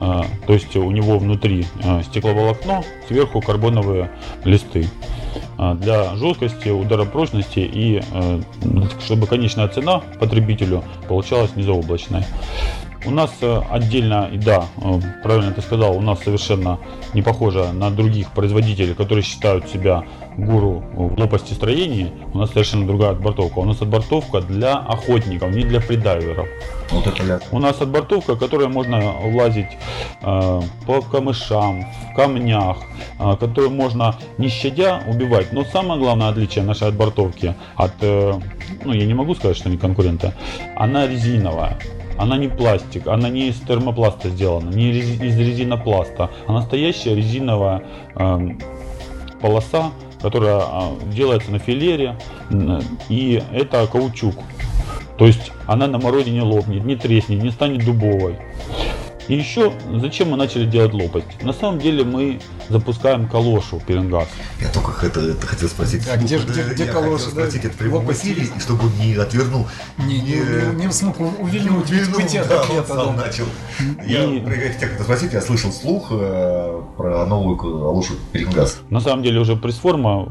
А, 0.00 0.24
то 0.46 0.52
есть 0.52 0.76
у 0.76 0.90
него 0.92 1.18
внутри 1.18 1.66
а, 1.82 2.02
стекловолокно, 2.02 2.84
сверху 3.08 3.40
карбоновые 3.40 4.10
листы 4.44 4.88
а, 5.56 5.74
для 5.74 6.14
жесткости, 6.14 6.68
ударопрочности 6.68 7.60
и 7.60 8.00
чтобы 9.04 9.26
конечная 9.26 9.66
цена 9.68 10.00
потребителю 10.20 10.84
получалась 11.08 11.56
незаоблачной. 11.56 12.24
У 13.06 13.10
нас 13.10 13.30
э, 13.40 13.60
отдельно, 13.70 14.28
и 14.32 14.38
да, 14.38 14.66
э, 14.82 15.00
правильно 15.22 15.52
ты 15.52 15.62
сказал, 15.62 15.96
у 15.96 16.00
нас 16.00 16.18
совершенно 16.22 16.78
не 17.14 17.22
похоже 17.22 17.72
на 17.72 17.90
других 17.90 18.32
производителей, 18.32 18.94
которые 18.94 19.22
считают 19.22 19.68
себя 19.68 20.04
гуру 20.36 20.84
в 20.94 21.18
лопасти 21.18 21.52
строения. 21.52 22.12
У 22.32 22.38
нас 22.38 22.50
совершенно 22.50 22.86
другая 22.86 23.10
отбортовка. 23.10 23.58
У 23.58 23.64
нас 23.64 23.80
отбортовка 23.82 24.40
для 24.40 24.74
охотников, 24.76 25.50
не 25.50 25.62
для 25.62 25.80
фридайверов. 25.80 26.48
Вот 26.90 27.06
это 27.06 27.22
ля. 27.24 27.40
У 27.50 27.58
нас 27.58 27.80
отбортовка, 27.80 28.36
которая 28.36 28.68
можно 28.68 29.14
лазить 29.34 29.76
э, 30.22 30.60
по 30.86 31.02
камышам, 31.02 31.84
в 31.84 32.14
камнях, 32.14 32.78
э, 33.18 33.36
которую 33.38 33.70
можно 33.70 34.16
не 34.38 34.48
щадя 34.48 35.02
убивать. 35.06 35.52
Но 35.52 35.64
самое 35.64 36.00
главное 36.00 36.28
отличие 36.28 36.64
нашей 36.64 36.88
отбортовки 36.88 37.54
от, 37.76 37.92
э, 38.00 38.34
ну 38.84 38.92
я 38.92 39.06
не 39.06 39.14
могу 39.14 39.34
сказать, 39.34 39.56
что 39.56 39.68
они 39.68 39.76
конкуренты, 39.76 40.32
она 40.76 41.06
резиновая. 41.06 41.78
Она 42.18 42.36
не 42.36 42.48
пластик, 42.48 43.06
она 43.06 43.28
не 43.28 43.48
из 43.48 43.56
термопласта 43.60 44.28
сделана, 44.28 44.70
не 44.70 44.90
из 44.90 45.38
резинопласта, 45.38 46.30
а 46.46 46.52
настоящая 46.52 47.14
резиновая 47.14 47.82
э, 48.16 48.48
полоса, 49.40 49.92
которая 50.20 50.60
э, 50.60 51.12
делается 51.12 51.50
на 51.52 51.58
филере, 51.58 52.18
и 53.08 53.42
это 53.52 53.86
каучук. 53.86 54.34
То 55.16 55.26
есть 55.26 55.52
она 55.66 55.86
на 55.86 55.98
морозе 55.98 56.30
не 56.30 56.42
лопнет, 56.42 56.84
не 56.84 56.96
треснет, 56.96 57.42
не 57.42 57.50
станет 57.50 57.84
дубовой. 57.84 58.36
И 59.28 59.34
еще, 59.34 59.72
зачем 60.00 60.30
мы 60.30 60.38
начали 60.38 60.64
делать 60.64 60.94
лопасть? 60.94 61.42
На 61.42 61.52
самом 61.52 61.78
деле 61.78 62.02
мы 62.02 62.40
запускаем 62.70 63.28
калошу 63.28 63.80
пеленгаз. 63.86 64.26
Я 64.58 64.68
только 64.68 65.06
это, 65.06 65.20
это 65.20 65.46
хотел 65.46 65.68
спросить. 65.68 66.08
А 66.08 66.16
где, 66.16 66.38
где, 66.38 66.62
где 66.62 66.84
я 66.86 66.92
калоша? 66.92 67.26
Хотел 67.26 67.30
спросить 67.32 67.62
да? 67.62 67.68
это 67.68 67.76
в 67.76 67.78
прямом 67.78 68.10
эфире, 68.12 68.44
и 68.44 68.60
чтобы 68.60 68.86
он 68.86 68.92
не 68.98 69.14
отвернул. 69.14 69.66
Не, 69.98 70.20
не, 70.20 70.36
не, 70.76 70.86
не 70.86 70.92
смог 70.92 71.20
увильнуть, 71.20 71.90
ведь 71.90 72.16
уйти 72.16 72.38
от 72.38 72.50
ответа. 72.50 72.94
Да, 72.94 73.12
начал. 73.12 73.44
Я, 74.06 74.24
и... 74.24 74.40
хотел 74.40 74.88
хотел 74.88 75.04
спросить, 75.04 75.32
я 75.34 75.42
слышал 75.42 75.72
слух 75.72 76.08
э, 76.10 76.82
про 76.96 77.26
новую 77.26 77.56
калошу 77.58 78.14
пеленгаз. 78.32 78.80
На 78.88 79.00
самом 79.00 79.22
деле 79.22 79.40
уже 79.40 79.56
пресс-форма... 79.56 80.26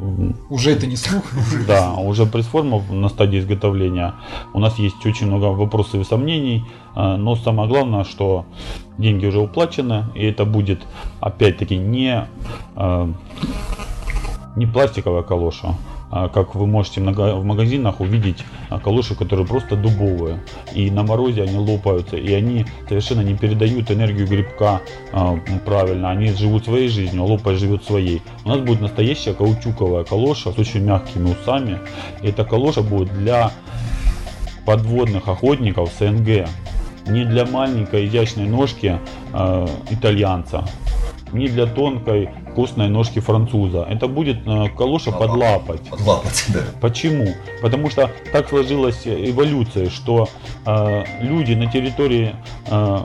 Уже 0.50 0.72
это 0.72 0.88
не 0.88 0.96
слух? 0.98 1.24
Да, 1.68 1.94
уже 1.94 2.26
пресс-форма 2.26 2.82
на 2.90 3.10
стадии 3.10 3.40
изготовления. 3.40 4.16
У 4.54 4.60
нас 4.60 4.80
есть 4.80 5.06
очень 5.06 5.28
много 5.28 5.46
вопросов 5.46 6.02
и 6.02 6.04
сомнений. 6.04 6.66
А, 7.00 7.16
но 7.16 7.36
самое 7.36 7.70
главное, 7.70 8.04
что 8.04 8.46
деньги 8.98 9.28
уже 9.28 9.40
уплачены, 9.40 10.06
и 10.16 10.26
это 10.26 10.46
будет 10.46 10.82
опять-таки 11.20 11.78
не, 11.78 12.28
а, 12.76 13.14
не 14.56 14.66
пластиковая 14.66 15.22
калоша, 15.22 15.76
а 16.10 16.28
как 16.28 16.56
вы 16.56 16.66
можете 16.66 17.02
в 17.02 17.44
магазинах 17.44 18.00
увидеть 18.00 18.44
калоши, 18.84 19.14
которые 19.14 19.46
просто 19.46 19.76
дубовые. 19.76 20.40
И 20.74 20.90
на 20.90 21.04
морозе 21.04 21.44
они 21.44 21.60
лопаются, 21.60 22.18
и 22.18 22.34
они 22.34 22.66
совершенно 22.90 23.22
не 23.22 23.36
передают 23.36 23.92
энергию 23.92 24.26
грибка 24.26 24.82
правильно. 25.66 26.10
Они 26.10 26.32
живут 26.32 26.64
своей 26.66 26.88
жизнью, 26.88 27.22
а 27.22 27.26
лопасть 27.26 27.60
живет 27.60 27.84
своей. 27.84 28.24
У 28.44 28.50
нас 28.50 28.60
будет 28.62 28.82
настоящая 28.82 29.34
каучуковая 29.34 30.04
калоша 30.04 30.52
с 30.52 30.58
очень 30.58 30.84
мягкими 30.84 31.30
усами. 31.30 31.80
И 32.24 32.28
эта 32.30 32.44
калоша 32.44 32.82
будет 32.82 33.14
для 33.14 33.52
подводных 34.66 35.28
охотников 35.28 35.92
СНГ 36.00 36.48
не 37.08 37.26
для 37.26 37.46
маленькой 37.46 38.08
изящной 38.08 38.48
ножки 38.48 39.00
э, 39.34 39.68
итальянца, 39.90 40.66
не 41.32 41.48
для 41.48 41.66
тонкой 41.66 42.30
вкусной 42.52 42.90
ножки 42.90 43.20
француза. 43.20 43.86
Это 43.90 44.08
будет 44.08 44.38
э, 44.46 44.70
калоша 44.76 45.12
подлапать. 45.12 45.82
Подлапать, 45.90 46.46
да. 46.50 46.62
Почему? 46.82 47.28
Потому 47.62 47.90
что 47.90 48.10
так 48.32 48.50
сложилась 48.50 49.02
эволюция, 49.06 49.90
что 49.90 50.28
э, 50.66 51.04
люди 51.22 51.54
на 51.54 51.72
территории, 51.72 52.36
э, 52.68 53.00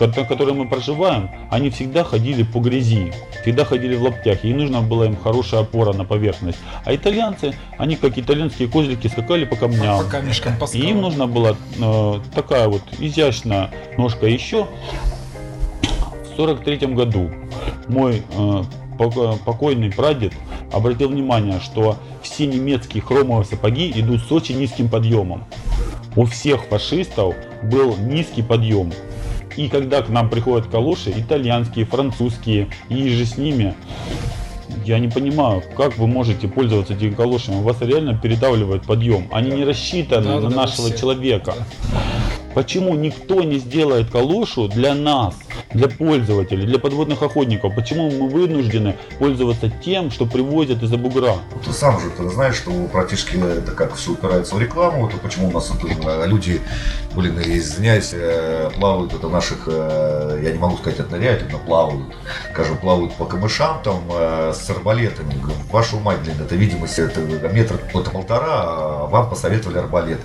на 0.00 0.24
которой 0.24 0.54
мы 0.54 0.68
проживаем, 0.68 1.30
они 1.50 1.70
всегда 1.70 2.04
ходили 2.04 2.42
по 2.42 2.60
грязи, 2.60 3.12
всегда 3.42 3.64
ходили 3.64 3.96
в 3.96 4.02
лаптях, 4.02 4.44
и 4.44 4.52
нужна 4.54 4.80
была 4.80 5.06
им 5.06 5.16
хорошая 5.16 5.62
опора 5.62 5.92
на 5.92 6.04
поверхность. 6.04 6.58
А 6.84 6.94
итальянцы, 6.94 7.54
они 7.78 7.96
как 7.96 8.18
итальянские 8.18 8.68
козлики 8.68 9.08
скакали 9.08 9.44
по 9.44 9.56
камням. 9.56 9.98
По 10.04 10.10
камешкам, 10.10 10.56
по 10.58 10.64
И 10.72 10.78
им 10.78 11.02
нужна 11.02 11.26
была 11.26 11.56
э, 11.78 12.20
такая 12.34 12.68
вот 12.68 12.82
изящная 12.98 13.70
ножка 13.96 14.26
еще. 14.26 14.66
В 16.34 16.36
43 16.36 16.88
году 16.88 17.30
мой 17.86 18.20
э, 18.36 18.62
покойный 19.46 19.92
прадед 19.92 20.32
обратил 20.72 21.10
внимание, 21.10 21.60
что 21.60 21.96
все 22.22 22.46
немецкие 22.48 23.04
хромовые 23.04 23.44
сапоги 23.44 23.92
идут 23.94 24.20
с 24.20 24.32
очень 24.32 24.58
низким 24.58 24.88
подъемом. 24.88 25.44
У 26.16 26.24
всех 26.24 26.64
фашистов 26.64 27.36
был 27.62 27.96
низкий 27.96 28.42
подъем. 28.42 28.92
И 29.56 29.68
когда 29.68 30.02
к 30.02 30.08
нам 30.08 30.28
приходят 30.28 30.66
калоши, 30.66 31.14
итальянские, 31.16 31.84
французские, 31.84 32.68
и 32.88 33.08
же 33.10 33.26
с 33.26 33.38
ними, 33.38 33.76
я 34.84 34.98
не 34.98 35.08
понимаю, 35.08 35.62
как 35.76 35.96
вы 35.98 36.08
можете 36.08 36.48
пользоваться 36.48 36.94
этими 36.94 37.14
калошами. 37.14 37.56
У 37.56 37.62
вас 37.62 37.80
реально 37.80 38.18
передавливает 38.18 38.82
подъем. 38.82 39.28
Они 39.30 39.52
не 39.52 39.64
рассчитаны 39.64 40.26
да, 40.26 40.40
на 40.40 40.50
да, 40.50 40.56
нашего 40.56 40.90
человека. 40.90 41.54
Почему 42.54 42.94
никто 42.94 43.42
не 43.42 43.58
сделает 43.58 44.10
калошу 44.10 44.68
для 44.68 44.94
нас, 44.94 45.34
для 45.72 45.88
пользователей, 45.88 46.66
для 46.66 46.78
подводных 46.78 47.20
охотников? 47.22 47.74
Почему 47.74 48.10
мы 48.10 48.28
вынуждены 48.28 48.96
пользоваться 49.18 49.70
тем, 49.84 50.12
что 50.12 50.24
привозят 50.24 50.82
из-за 50.82 50.96
бугра? 50.96 51.34
Ты 51.64 51.72
сам 51.72 51.98
же 52.00 52.10
ты 52.10 52.28
знаешь, 52.28 52.54
что 52.54 52.70
практически 52.92 53.36
это 53.36 53.72
как 53.72 53.94
все 53.96 54.12
упирается 54.12 54.54
в 54.54 54.60
рекламу. 54.60 55.08
Это 55.08 55.16
почему 55.18 55.48
у 55.48 55.50
нас 55.50 55.70
это, 55.70 56.26
люди, 56.26 56.60
блин, 57.14 57.40
извиняюсь, 57.44 58.10
э, 58.12 58.70
плавают 58.78 59.12
это 59.12 59.28
наших, 59.28 59.64
э, 59.66 60.40
я 60.44 60.52
не 60.52 60.58
могу 60.58 60.76
сказать, 60.76 61.00
это 61.00 61.16
ныряют, 61.16 61.44
плавают, 61.66 62.14
скажем, 62.52 62.78
плавают 62.78 63.14
по 63.14 63.24
камышам 63.24 63.82
там 63.82 64.04
э, 64.10 64.52
с 64.54 64.70
арбалетами. 64.70 65.34
Вашу 65.72 65.98
мать, 65.98 66.20
блин, 66.20 66.36
это 66.40 66.54
видимость, 66.54 67.00
это 67.00 67.20
метр, 67.20 67.80
это 67.92 68.10
полтора, 68.10 68.46
а 68.46 69.06
вам 69.06 69.28
посоветовали 69.28 69.78
арбалет. 69.78 70.20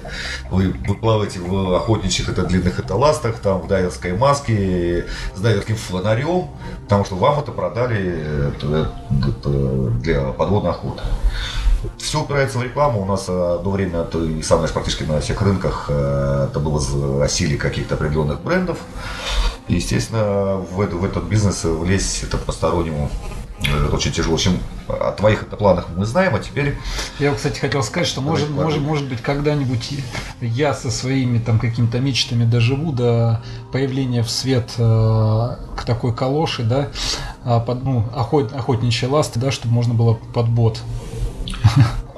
Вы, 0.52 0.76
вы 0.88 0.96
плаваете 0.96 1.40
в 1.40 1.80
охотничьих 2.20 2.30
это 2.30 2.44
длинных 2.44 2.80
это 2.80 2.96
ластах, 2.96 3.40
там 3.40 3.62
в 3.62 3.68
дайверской 3.68 4.14
маске, 4.14 5.06
с 5.36 5.40
дайверским 5.40 5.76
фонарем, 5.76 6.48
потому 6.84 7.06
что 7.06 7.16
вам 7.16 7.40
это 7.40 7.52
продали 7.52 8.50
это, 8.50 8.92
это 9.28 9.50
для 10.02 10.22
подводной 10.32 10.72
охоты. 10.72 11.04
Все 11.98 12.22
упирается 12.22 12.58
в 12.58 12.64
рекламу. 12.64 13.02
У 13.02 13.06
нас 13.06 13.30
одно 13.30 13.72
время, 13.72 14.04
то 14.04 14.22
и 14.24 14.42
самое 14.42 14.68
практически 14.68 15.04
на 15.04 15.22
всех 15.22 15.42
рынках, 15.42 15.86
э, 15.88 16.48
это 16.50 16.60
было 16.60 16.78
засилие 16.80 17.58
каких-то 17.58 17.96
определенных 17.96 18.42
брендов. 18.42 18.80
И, 19.70 19.76
естественно, 19.76 20.58
в, 20.58 20.76
в 20.76 21.06
этот 21.06 21.24
бизнес 21.24 21.64
влезть 21.64 22.24
это 22.24 22.38
постороннему 22.38 23.10
очень 23.92 24.12
тяжело. 24.12 24.32
В 24.32 24.36
общем, 24.36 24.60
о 24.88 25.12
твоих 25.12 25.48
планах 25.48 25.88
мы 25.96 26.06
знаем, 26.06 26.36
а 26.36 26.40
теперь... 26.40 26.78
Я, 27.20 27.34
кстати, 27.34 27.60
хотел 27.60 27.84
сказать, 27.84 28.08
что 28.08 28.22
может, 28.22 28.50
может, 28.50 28.82
может 28.82 29.08
быть 29.08 29.22
когда-нибудь 29.22 30.00
я 30.42 30.74
со 30.74 30.90
своими 30.92 31.40
там 31.40 31.60
какими-то 31.60 32.00
мечтами 32.00 32.46
доживу 32.46 32.92
до 32.92 33.42
появления 33.72 34.24
в 34.24 34.30
свет 34.30 34.72
э, 34.78 35.56
к 35.76 35.84
такой 35.86 36.16
калоши, 36.16 36.64
да, 36.64 36.90
а 37.44 37.60
под, 37.60 37.84
ну, 37.84 38.06
охот, 38.16 38.54
охотничьей 38.54 39.12
ласты, 39.12 39.40
да, 39.40 39.52
чтобы 39.52 39.74
можно 39.74 39.94
было 39.94 40.14
под 40.14 40.50
бот 40.50 40.80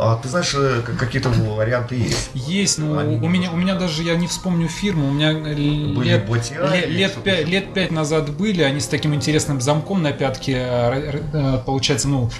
а 0.02 0.16
ты 0.16 0.30
знаешь, 0.30 0.52
э, 0.56 0.82
какие-то 0.98 1.30
варианты 1.30 1.96
есть? 1.96 2.32
Есть, 2.34 2.80
но 2.80 2.98
Они 2.98 3.18
у 3.18 3.30
меня, 3.30 3.52
у 3.52 3.56
меня 3.56 3.76
даже, 3.76 4.02
я 4.02 4.16
не 4.16 4.26
вспомню 4.26 4.68
фирму, 4.68 5.08
у 5.08 5.12
меня 5.12 5.34
были 5.34 6.10
лет, 6.10 6.28
лет, 6.50 6.90
лет, 6.90 7.14
пять, 7.24 7.48
лет 7.48 7.74
пять 7.74 7.92
назад 7.92 8.32
были, 8.32 8.64
они 8.64 8.80
с 8.80 8.88
таким 8.88 9.14
интересным 9.14 9.62
замком 9.62 10.02
на 10.02 10.12
пятке, 10.12 10.54
э, 10.58 11.22
э, 11.34 11.58
получается, 11.64 12.08
ну, 12.08 12.32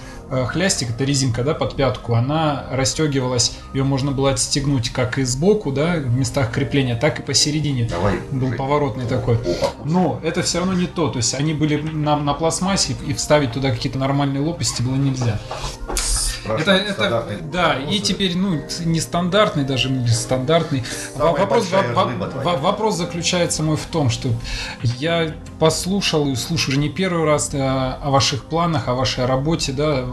хлястик, 0.48 0.92
это 0.92 1.04
резинка, 1.04 1.44
да, 1.44 1.54
под 1.54 1.76
пятку, 1.76 2.14
она 2.14 2.66
расстегивалась, 2.72 3.58
ее 3.74 3.84
можно 3.84 4.12
было 4.12 4.32
отстегнуть 4.32 4.90
как 4.90 5.18
и 5.18 5.24
сбоку, 5.24 5.74
да, 5.74 5.98
в 5.98 6.16
местах 6.16 6.52
крепления, 6.52 6.96
так 6.96 7.20
и 7.20 7.22
посередине. 7.22 7.86
Давай. 7.90 8.16
Был 8.32 8.54
поворотный 8.54 9.06
такой. 9.06 9.38
Но 9.84 10.22
это 10.24 10.42
все 10.42 10.60
равно 10.60 10.74
не 10.74 10.88
то, 10.88 11.10
то 11.10 11.18
есть 11.18 11.34
они 11.36 11.54
были 11.54 11.82
на, 11.82 12.16
на 12.16 12.34
пластмассе, 12.34 12.96
и 13.06 13.14
вставить 13.14 13.52
туда 13.52 13.72
какие-то 13.72 14.00
нормальные 14.00 14.42
лопасти 14.42 14.82
было 14.82 14.96
нельзя 14.96 15.38
это, 16.46 16.72
это, 16.72 17.26
да, 17.52 17.80
и 17.80 18.00
теперь, 18.00 18.38
ну, 18.38 18.62
нестандартный, 18.86 19.64
даже 19.64 19.90
нестандартный. 19.90 20.84
Вопрос, 21.16 21.68
во, 21.72 22.58
вопрос 22.58 22.96
заключается 22.96 23.64
мой 23.64 23.78
в 23.78 23.86
том, 23.86 24.10
что 24.10 24.30
я 24.84 25.34
послушал 25.60 26.28
и 26.28 26.36
слушаю 26.36 26.72
уже 26.72 26.80
не 26.80 26.90
первый 26.90 27.26
раз 27.26 27.50
да, 27.50 27.96
о 28.02 28.10
ваших 28.10 28.46
планах, 28.46 28.88
о 28.88 28.94
вашей 28.94 29.26
работе, 29.26 29.72
да, 29.72 30.06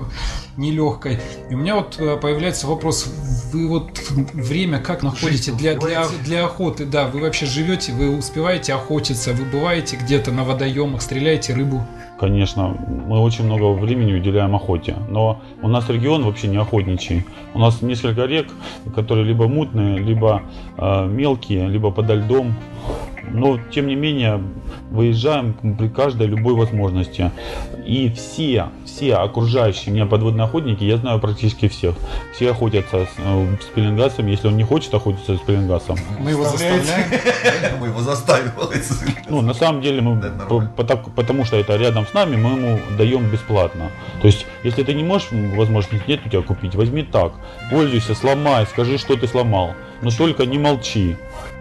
нелегкой. 0.56 1.20
И 1.50 1.54
у 1.54 1.58
меня 1.58 1.76
вот 1.76 1.96
э, 1.98 2.16
появляется 2.16 2.66
вопрос, 2.66 3.06
вы 3.52 3.68
вот 3.68 3.98
время 4.10 4.80
как 4.80 5.02
находите 5.02 5.52
для, 5.52 5.74
для, 5.76 6.06
для 6.24 6.44
охоты? 6.44 6.84
Да, 6.84 7.06
вы 7.06 7.20
вообще 7.20 7.46
живете, 7.46 7.92
вы 7.92 8.16
успеваете 8.16 8.74
охотиться, 8.74 9.32
вы 9.32 9.44
бываете 9.44 9.96
где-то 9.96 10.32
на 10.32 10.44
водоемах, 10.44 11.00
стреляете 11.00 11.54
рыбу? 11.54 11.86
Конечно, 12.18 12.76
мы 13.07 13.20
очень 13.20 13.44
много 13.44 13.72
времени 13.72 14.14
уделяем 14.14 14.54
охоте, 14.57 14.96
но 15.09 15.40
у 15.62 15.68
нас 15.68 15.88
регион 15.88 16.24
вообще 16.24 16.48
не 16.48 16.57
охотничий. 16.57 17.24
У 17.54 17.61
нас 17.61 17.81
несколько 17.81 18.24
рек, 18.24 18.48
которые 18.92 19.24
либо 19.24 19.46
мутные, 19.46 19.98
либо 19.98 20.42
э, 20.76 21.07
мелкие, 21.07 21.68
либо 21.68 21.92
подо 21.92 22.14
льдом. 22.14 22.54
Но, 23.32 23.58
тем 23.70 23.86
не 23.86 23.94
менее, 23.94 24.42
выезжаем 24.90 25.54
при 25.78 25.88
каждой 25.88 26.26
любой 26.26 26.54
возможности. 26.54 27.30
И 27.86 28.10
все, 28.10 28.68
все 28.84 29.14
окружающие 29.14 29.94
меня 29.94 30.06
подводные 30.06 30.44
охотники, 30.44 30.84
я 30.84 30.98
знаю 30.98 31.20
практически 31.20 31.68
всех. 31.68 31.94
Все 32.34 32.50
охотятся 32.50 33.06
с, 33.06 33.08
э, 33.18 33.56
с 33.60 33.64
пеленгасом, 33.74 34.26
если 34.26 34.48
он 34.48 34.56
не 34.56 34.64
хочет 34.64 34.92
охотиться 34.94 35.36
с 35.36 35.40
пеленгасом. 35.40 35.96
Мы 36.18 36.30
его 36.30 36.44
заставляем. 36.44 36.84
Мы 37.80 37.86
его 37.86 38.00
заставим. 38.00 38.52
Ну, 39.28 39.40
на 39.40 39.54
самом 39.54 39.80
деле, 39.80 40.00
мы, 40.00 40.20
потому 40.76 41.44
что 41.44 41.56
это 41.56 41.76
рядом 41.76 42.06
с 42.06 42.12
нами, 42.12 42.36
мы 42.36 42.50
ему 42.50 42.80
даем 42.96 43.30
бесплатно. 43.30 43.90
То 44.20 44.26
есть, 44.26 44.46
если 44.64 44.82
ты 44.82 44.94
не 44.94 45.02
можешь, 45.02 45.28
возможности 45.30 46.02
нет 46.06 46.20
у 46.26 46.28
тебя 46.28 46.42
купить, 46.42 46.74
возьми 46.74 47.02
так. 47.02 47.32
Пользуйся, 47.70 48.14
сломай, 48.14 48.66
скажи, 48.66 48.98
что 48.98 49.16
ты 49.16 49.26
сломал. 49.26 49.74
Но 50.02 50.10
только 50.10 50.46
не 50.46 50.58
молчи 50.58 51.16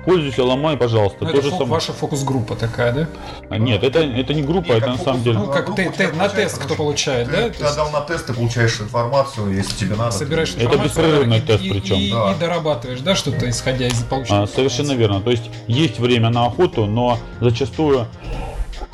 пользуйся, 0.08 0.44
ломай, 0.46 0.78
пожалуйста. 0.78 1.18
Ну, 1.26 1.30
это 1.30 1.50
фо- 1.50 1.66
ваша 1.66 1.92
фокус-группа 1.92 2.56
такая, 2.56 2.94
да? 2.94 3.08
А, 3.50 3.58
нет, 3.58 3.84
это, 3.84 4.00
это 4.00 4.34
не 4.34 4.42
группа, 4.42 4.72
Нет, 4.72 4.78
это 4.78 4.92
на 4.92 4.98
самом 4.98 5.22
деле... 5.22 5.38
Ну, 5.38 5.48
как 5.52 5.76
ты, 5.76 5.92
ты 5.92 6.14
на 6.14 6.30
тест 6.30 6.58
кто 6.58 6.76
получает, 6.76 7.28
ты, 7.30 7.36
да? 7.36 7.50
Ты 7.50 7.64
отдал 7.66 7.92
на 7.92 8.00
тест, 8.02 8.26
ты 8.26 8.34
получаешь 8.34 8.80
информацию, 8.80 9.54
если 9.54 9.76
тебе 9.76 9.96
надо. 9.96 10.12
Собираешь 10.12 10.52
ты... 10.52 10.64
Это 10.64 10.78
беспрерывный 10.78 11.42
тест 11.42 11.62
и, 11.62 11.70
причем. 11.70 11.98
И, 11.98 12.12
да. 12.12 12.32
и 12.32 12.40
дорабатываешь, 12.40 13.02
да, 13.02 13.16
что-то 13.16 13.50
исходя 13.50 13.88
из 13.88 14.02
получения. 14.04 14.44
А, 14.44 14.48
совершенно 14.48 14.94
верно. 14.94 15.20
То 15.20 15.32
есть 15.32 15.50
есть 15.68 16.00
время 16.00 16.30
на 16.30 16.46
охоту, 16.46 16.86
но 16.86 17.20
зачастую 17.42 18.08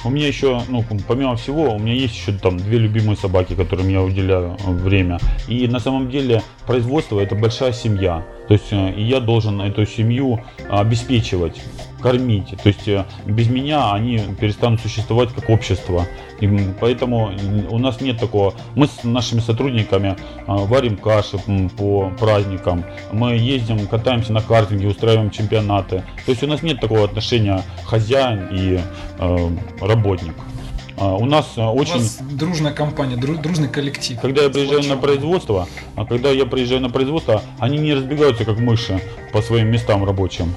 у 0.06 0.10
меня 0.10 0.28
еще, 0.28 0.62
ну, 0.68 0.84
помимо 1.08 1.36
всего, 1.36 1.76
у 1.76 1.80
меня 1.80 1.94
есть 1.94 2.16
еще 2.16 2.34
там 2.34 2.58
две 2.58 2.78
любимые 2.78 3.16
собаки, 3.16 3.54
которым 3.54 3.90
я 3.90 4.02
уделяю 4.02 4.58
время. 4.66 5.20
И 5.48 5.68
на 5.68 5.80
самом 5.80 6.10
деле 6.10 6.42
производство 6.66 7.20
это 7.20 7.36
большая 7.36 7.74
семья. 7.74 8.26
То 8.48 8.54
есть 8.54 8.72
э, 8.72 8.94
я 8.98 9.20
должен 9.20 9.62
эту 9.62 9.86
семью 9.86 10.44
обеспечивать 10.70 11.62
кормить. 12.04 12.50
То 12.62 12.68
есть 12.68 12.88
э, 12.88 13.06
без 13.26 13.48
меня 13.48 13.94
они 13.94 14.20
перестанут 14.40 14.82
существовать 14.82 15.30
как 15.34 15.50
общество. 15.50 16.06
И 16.42 16.50
поэтому 16.80 17.32
у 17.70 17.80
нас 17.80 18.02
нет 18.02 18.20
такого. 18.20 18.54
Мы 18.76 18.88
с 18.88 19.04
нашими 19.04 19.40
сотрудниками 19.40 20.18
а, 20.46 20.58
варим 20.58 20.98
каши 20.98 21.38
по 21.78 22.12
праздникам. 22.20 22.84
Мы 23.14 23.38
ездим, 23.38 23.88
катаемся 23.88 24.34
на 24.34 24.42
картинге, 24.42 24.90
устраиваем 24.90 25.32
чемпионаты. 25.32 26.04
То 26.26 26.32
есть 26.32 26.44
у 26.44 26.48
нас 26.48 26.62
нет 26.62 26.82
такого 26.82 27.06
отношения 27.06 27.64
хозяин 27.86 28.50
и 28.52 28.82
э, 29.20 29.50
работник. 29.80 30.36
А, 30.98 31.16
у 31.16 31.26
нас 31.26 31.54
очень... 31.56 31.96
У 31.96 32.00
вас 32.00 32.20
дружная 32.32 32.74
компания, 32.74 33.16
дружный 33.16 33.70
коллектив. 33.70 34.20
Когда 34.20 34.44
я 34.44 34.50
приезжаю 34.50 34.84
на 34.84 34.98
производство, 34.98 35.68
а 35.96 36.06
когда 36.06 36.30
я 36.32 36.46
приезжаю 36.46 36.82
на 36.82 36.90
производство, 36.90 37.42
они 37.60 37.78
не 37.78 37.94
разбегаются 37.94 38.44
как 38.44 38.60
мыши 38.60 39.00
по 39.32 39.42
своим 39.42 39.70
местам 39.70 40.04
рабочим. 40.04 40.54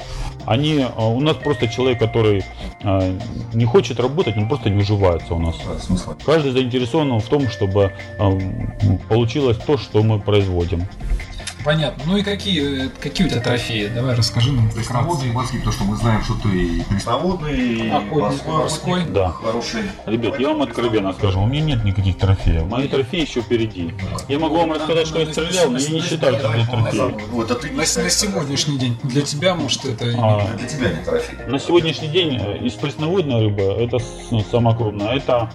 Они, 0.47 0.85
а, 0.97 1.07
у 1.09 1.21
нас 1.21 1.37
просто 1.37 1.69
человек, 1.69 1.99
который 1.99 2.45
не 3.53 3.65
хочет 3.65 3.99
работать, 3.99 4.37
он 4.37 4.49
просто 4.49 4.71
не 4.71 4.81
уживается 4.81 5.35
у 5.35 5.39
нас. 5.39 5.57
Каждый 6.25 6.53
заинтересован 6.53 7.19
в 7.19 7.27
том, 7.27 7.49
чтобы 7.49 7.93
получилось 9.09 9.59
то, 9.67 9.77
что 9.77 10.03
мы 10.03 10.21
производим. 10.21 10.87
Понятно. 11.67 12.05
Ну 12.07 12.17
и 12.17 12.23
какие, 12.23 12.91
какие 13.03 13.27
у 13.27 13.29
тебя 13.29 13.41
трофеи? 13.41 13.89
Давай 13.89 14.15
расскажи 14.15 14.53
нам. 14.53 14.71
Пресноводный 14.71 15.33
морский, 15.33 15.61
то, 15.61 15.73
что 15.73 15.83
мы 15.83 15.97
знаем, 15.97 16.23
что 16.23 16.35
ты 16.35 16.85
пресноводный, 16.89 17.91
морской, 17.91 18.53
морской. 18.53 19.05
Да. 19.07 19.31
Хороший. 19.33 19.83
Ребят, 20.07 20.39
я 20.39 20.51
вам 20.51 20.63
откровенно 20.63 21.13
скажу, 21.13 21.41
у 21.41 21.47
меня 21.47 21.75
нет 21.75 21.85
никаких 21.85 22.19
трофеев. 22.19 22.67
Мои 22.67 22.87
трофеи 22.87 23.23
еще 23.23 23.41
впереди. 23.41 23.93
Я 24.29 24.39
могу 24.39 24.59
вам 24.59 24.75
рассказать, 24.75 25.09
что 25.09 25.19
я 25.19 25.27
стрелял, 25.27 25.69
но 25.69 25.79
я 25.79 25.89
не 25.89 26.01
считаю, 26.03 26.39
что 26.39 26.53
это 26.53 26.67
трофеи. 26.71 27.25
Вот, 27.33 27.51
а 27.51 27.57
ты 27.57 27.71
на, 27.73 27.79
на 27.79 27.85
сегодняшний 27.85 28.79
день 28.79 28.97
для 29.03 29.23
тебя, 29.23 29.57
может, 29.57 29.85
это 29.87 30.05
а, 30.19 30.57
для 30.57 30.69
тебя 30.69 30.91
не 30.91 31.05
трофей. 31.05 31.37
На 31.49 31.59
сегодняшний 31.59 32.09
день 32.09 32.39
э, 32.41 32.59
из 32.59 32.75
пресноводной 32.75 33.41
рыбы 33.41 33.63
это 33.63 33.99
самая 34.53 34.77
крупная. 34.77 35.17
Это 35.17 35.51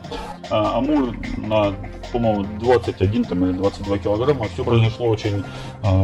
а, 0.49 0.79
амур 0.79 1.15
на 1.37 1.73
по-моему, 2.11 2.45
21 2.59 3.25
там, 3.25 3.45
или 3.45 3.53
22 3.53 3.97
килограмма. 3.99 4.47
Все 4.53 4.63
произошло 4.63 5.07
очень 5.07 5.43
э, 5.83 6.00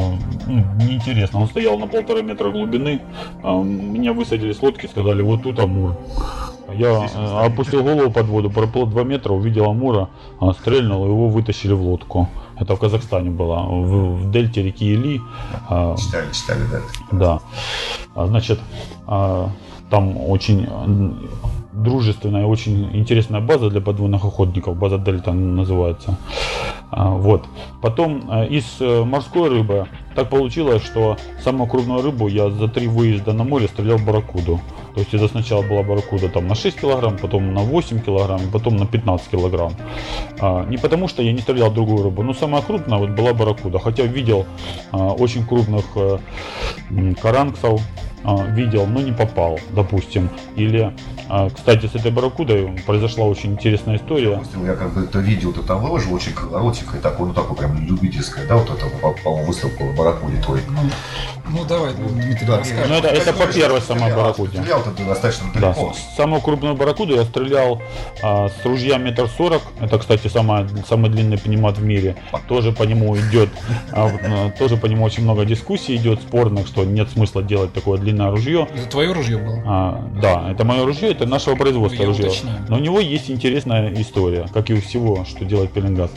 неинтересно. 0.77 1.41
Он 1.41 1.47
стоял 1.47 1.77
на 1.77 1.87
полтора 1.87 2.21
метра 2.21 2.49
глубины. 2.49 3.01
Э, 3.43 3.63
меня 3.63 4.13
высадили 4.13 4.53
с 4.53 4.61
лодки, 4.61 4.87
сказали, 4.87 5.21
вот 5.21 5.43
тут 5.43 5.59
Амур. 5.59 5.95
Я 6.73 7.09
э, 7.13 7.45
опустил 7.45 7.83
голову 7.83 8.11
под 8.11 8.27
воду, 8.27 8.49
проплыл 8.49 8.85
2 8.85 9.03
метра, 9.03 9.33
увидел 9.33 9.69
Амура, 9.69 10.09
э, 10.41 10.51
стрельнул, 10.59 11.05
его 11.05 11.29
вытащили 11.29 11.73
в 11.73 11.81
лодку. 11.81 12.29
Это 12.59 12.75
в 12.75 12.79
Казахстане 12.79 13.29
было, 13.29 13.61
в, 13.61 14.21
в 14.21 14.31
дельте 14.31 14.63
реки 14.63 14.85
Или. 14.85 15.21
Э, 15.69 15.95
читали, 15.97 16.31
читали, 16.33 16.61
да. 17.11 17.39
Да. 18.15 18.27
Значит, 18.27 18.59
э, 19.07 19.47
там 19.89 20.17
очень 20.17 20.67
дружественная, 21.83 22.45
очень 22.45 22.89
интересная 22.95 23.41
база 23.41 23.69
для 23.69 23.81
подводных 23.81 24.23
охотников, 24.25 24.77
база 24.77 24.97
Дельта 24.97 25.31
называется. 25.33 26.17
А, 26.89 27.09
вот. 27.11 27.45
Потом 27.81 28.29
э, 28.31 28.47
из 28.47 28.77
э, 28.79 29.03
морской 29.03 29.49
рыбы 29.49 29.87
так 30.17 30.31
получилось, 30.31 30.83
что 30.83 31.15
самую 31.43 31.69
крупную 31.69 32.01
рыбу 32.01 32.27
я 32.27 32.49
за 32.49 32.67
три 32.67 32.87
выезда 32.87 33.33
на 33.33 33.43
море 33.43 33.67
стрелял 33.67 33.99
барракуду. 33.99 34.59
То 34.95 35.01
есть 35.01 35.13
это 35.13 35.27
сначала 35.27 35.61
была 35.61 35.83
барракуда 35.83 36.27
там 36.27 36.47
на 36.47 36.55
6 36.55 36.81
килограмм, 36.81 37.17
потом 37.17 37.53
на 37.53 37.61
8 37.61 37.99
килограмм, 37.99 38.41
потом 38.51 38.77
на 38.77 38.87
15 38.87 39.27
килограмм. 39.29 39.73
А, 40.39 40.65
не 40.65 40.77
потому 40.77 41.07
что 41.07 41.21
я 41.21 41.31
не 41.31 41.39
стрелял 41.39 41.71
другую 41.71 42.03
рыбу, 42.03 42.23
но 42.23 42.33
самая 42.33 42.63
крупная 42.63 42.97
вот 42.97 43.11
была 43.11 43.35
барракуда. 43.35 43.77
Хотя 43.77 44.05
видел 44.05 44.47
а, 44.91 45.11
очень 45.11 45.45
крупных 45.45 45.85
а, 45.95 46.19
каранксов, 47.21 47.79
видел, 48.49 48.85
но 48.85 49.01
не 49.01 49.11
попал, 49.11 49.59
допустим. 49.71 50.29
Или, 50.55 50.93
а, 51.29 51.49
кстати, 51.49 51.85
с 51.85 51.95
этой 51.95 52.11
барракудой 52.11 52.75
произошла 52.85 53.25
очень 53.25 53.53
интересная 53.53 53.97
история. 53.97 54.31
Допустим, 54.31 54.65
я 54.65 54.73
как 54.73 54.93
бы 54.93 55.03
это 55.03 55.19
видео 55.19 55.51
ты 55.51 55.61
там 55.61 55.81
выложил, 55.81 56.13
очень 56.13 56.33
коротенькое, 56.33 57.01
такое, 57.01 57.27
ну 57.27 57.33
такое 57.33 57.57
прям 57.57 57.85
любительское, 57.85 58.47
да, 58.47 58.57
вот 58.57 58.69
это, 58.69 58.85
по-моему, 59.23 59.47
выставку 59.47 59.83
в 59.85 59.95
барракуде 60.07 60.37
твой. 60.41 60.61
Ну, 60.69 60.79
ну 61.49 61.65
давай, 61.65 61.93
Дмитрий, 61.93 62.45
да, 62.45 62.59
расскажи. 62.59 62.85
Ну 62.87 62.95
это, 62.95 63.07
это 63.07 63.33
по 63.33 63.47
первой 63.47 63.81
самой 63.81 64.13
барракуде. 64.13 64.57
Стрелял 64.59 64.83
ты 64.83 65.03
достаточно 65.03 65.51
далеко. 65.53 65.93
Да, 65.93 66.15
самую 66.15 66.41
крупную 66.41 66.75
барракуду 66.75 67.15
я 67.15 67.23
стрелял 67.23 67.81
а, 68.21 68.49
с 68.49 68.65
ружья 68.65 68.97
метр 68.97 69.29
сорок. 69.29 69.61
Это, 69.79 69.97
кстати, 69.97 70.27
самая, 70.27 70.67
самый 70.87 71.09
длинный 71.09 71.37
пневмат 71.37 71.77
в 71.77 71.83
мире. 71.83 72.15
Тоже 72.47 72.71
по 72.71 72.83
нему 72.83 73.17
идет, 73.17 73.49
а, 73.91 74.51
тоже 74.57 74.77
по 74.77 74.85
нему 74.85 75.05
очень 75.05 75.23
много 75.23 75.45
дискуссий 75.45 75.95
идет, 75.95 76.21
спорных, 76.21 76.67
что 76.67 76.83
нет 76.83 77.09
смысла 77.09 77.43
делать 77.43 77.73
такое 77.73 77.99
длинное 77.99 78.31
ружье. 78.31 78.67
Это 78.73 78.85
твое 78.87 79.11
ружье 79.11 79.37
было? 79.37 79.63
А, 79.65 80.09
да, 80.21 80.51
это 80.51 80.63
мое 80.63 80.85
ружье, 80.85 81.11
это 81.11 81.25
нашего 81.25 81.55
производства 81.55 82.01
я 82.01 82.07
ружье. 82.07 82.27
Уточняю. 82.27 82.65
Но 82.67 82.77
у 82.77 82.79
него 82.79 82.99
есть 82.99 83.29
интересная 83.29 83.93
история, 83.93 84.47
как 84.53 84.69
и 84.69 84.73
у 84.73 84.81
всего, 84.81 85.25
что 85.25 85.45
делает 85.45 85.71
Пеленгаз. 85.71 86.11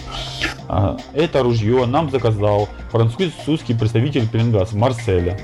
Это 1.14 1.42
ружье 1.42 1.84
нам 1.86 2.10
заказал 2.10 2.68
французский 2.90 3.74
представитель 3.74 4.28
Пеленгаз 4.28 4.72
в 4.72 4.76
Марселе. 4.76 5.38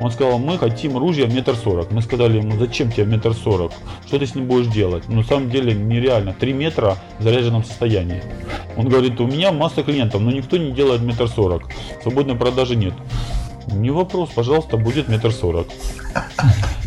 Он 0.00 0.10
сказал, 0.10 0.38
мы 0.38 0.58
хотим 0.58 0.96
ружья 0.96 1.26
метр 1.26 1.56
сорок. 1.56 1.90
Мы 1.90 2.02
сказали 2.02 2.38
ему, 2.38 2.56
зачем 2.56 2.90
тебе 2.90 3.06
метр 3.06 3.34
сорок? 3.34 3.72
Что 4.06 4.18
ты 4.18 4.26
с 4.26 4.34
ним 4.34 4.46
будешь 4.46 4.66
делать? 4.66 5.04
Ну, 5.08 5.16
на 5.16 5.24
самом 5.24 5.50
деле 5.50 5.74
нереально. 5.74 6.32
Три 6.32 6.52
метра 6.52 6.96
в 7.18 7.22
заряженном 7.22 7.64
состоянии. 7.64 8.22
Он 8.76 8.88
говорит, 8.88 9.20
у 9.20 9.26
меня 9.26 9.52
масса 9.52 9.82
клиентов, 9.82 10.20
но 10.20 10.30
никто 10.30 10.56
не 10.56 10.72
делает 10.72 11.02
метр 11.02 11.28
сорок. 11.28 11.64
Свободной 12.02 12.36
продажи 12.36 12.76
нет. 12.76 12.94
Не 13.68 13.90
вопрос, 13.90 14.30
пожалуйста, 14.34 14.76
будет 14.76 15.08
метр 15.08 15.32
сорок. 15.32 15.68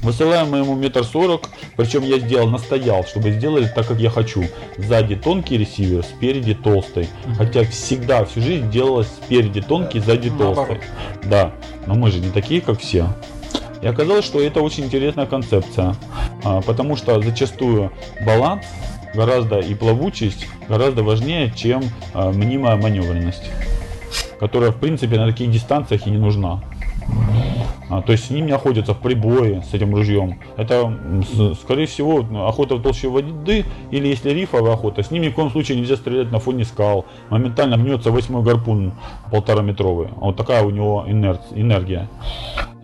Высылаем 0.01 0.49
мы 0.49 0.59
ему 0.59 0.75
метр 0.75 1.03
сорок, 1.03 1.49
причем 1.75 2.03
я 2.03 2.19
сделал, 2.19 2.47
настоял, 2.47 3.03
чтобы 3.05 3.31
сделали 3.31 3.65
так, 3.73 3.87
как 3.87 3.99
я 3.99 4.09
хочу. 4.09 4.43
Сзади 4.77 5.15
тонкий 5.15 5.57
ресивер, 5.57 6.03
спереди 6.03 6.53
толстый. 6.53 7.07
Хотя 7.37 7.63
всегда 7.63 8.25
всю 8.25 8.41
жизнь 8.41 8.69
делалось 8.69 9.07
спереди 9.07 9.61
тонкий, 9.61 9.99
сзади 9.99 10.29
толстый. 10.29 10.79
Да, 11.23 11.53
но 11.87 11.95
мы 11.95 12.11
же 12.11 12.19
не 12.19 12.29
такие, 12.29 12.61
как 12.61 12.79
все. 12.79 13.07
И 13.81 13.87
оказалось, 13.87 14.25
что 14.25 14.41
это 14.41 14.61
очень 14.61 14.85
интересная 14.85 15.25
концепция, 15.25 15.95
а, 16.43 16.61
потому 16.61 16.95
что 16.95 17.21
зачастую 17.21 17.91
баланс 18.25 18.63
гораздо 19.13 19.59
и 19.59 19.73
плавучесть 19.75 20.47
гораздо 20.67 21.03
важнее, 21.03 21.51
чем 21.55 21.83
а, 22.13 22.31
мнимая 22.31 22.75
маневренность 22.75 23.43
которая 24.39 24.71
в 24.71 24.77
принципе 24.77 25.17
на 25.17 25.27
таких 25.27 25.51
дистанциях 25.51 26.07
и 26.07 26.11
не 26.11 26.17
нужна. 26.17 26.61
А, 27.89 28.01
то 28.01 28.13
есть 28.13 28.25
с 28.25 28.29
ним 28.31 28.47
не 28.47 28.51
охотятся 28.51 28.93
в 28.93 28.99
прибое 28.99 29.61
с 29.61 29.73
этим 29.73 29.93
ружьем. 29.93 30.39
Это, 30.57 30.91
скорее 31.61 31.85
всего, 31.85 32.25
охота 32.47 32.75
в 32.75 32.81
толще 32.81 33.09
воды 33.09 33.65
или 33.91 34.07
если 34.07 34.31
рифовая 34.31 34.73
охота. 34.73 35.03
С 35.03 35.11
ним 35.11 35.21
ни 35.21 35.29
в 35.29 35.35
коем 35.35 35.51
случае 35.51 35.77
нельзя 35.77 35.95
стрелять 35.95 36.31
на 36.31 36.39
фоне 36.39 36.65
скал. 36.65 37.05
Моментально 37.29 37.75
гнется 37.75 38.11
восьмой 38.11 38.41
гарпун 38.41 38.93
полтора 39.31 39.61
метровый. 39.61 40.07
Вот 40.15 40.35
такая 40.35 40.63
у 40.63 40.71
него 40.71 41.05
энергия. 41.07 42.09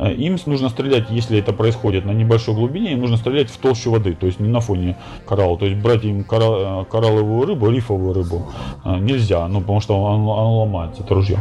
Э, 0.01 0.11
им 0.13 0.37
нужно 0.47 0.69
стрелять, 0.69 1.11
если 1.11 1.37
это 1.37 1.53
происходит 1.53 2.05
на 2.05 2.11
небольшой 2.11 2.55
глубине, 2.55 2.93
им 2.93 3.01
нужно 3.01 3.17
стрелять 3.17 3.51
в 3.51 3.57
толщу 3.57 3.91
воды, 3.91 4.13
то 4.13 4.25
есть 4.25 4.39
не 4.39 4.49
на 4.49 4.59
фоне 4.59 4.97
коралла. 5.27 5.57
То 5.59 5.67
есть 5.67 5.79
брать 5.79 6.03
им 6.03 6.23
коралл, 6.23 6.81
э, 6.81 6.85
коралловую 6.85 7.45
рыбу, 7.45 7.69
рифовую 7.69 8.13
рыбу 8.13 8.47
э, 8.83 8.97
нельзя, 8.97 9.47
ну 9.47 9.61
потому 9.61 9.79
что 9.79 10.01
он, 10.01 10.21
он 10.21 10.59
ломается, 10.59 11.03
это 11.03 11.13
ружье. 11.13 11.39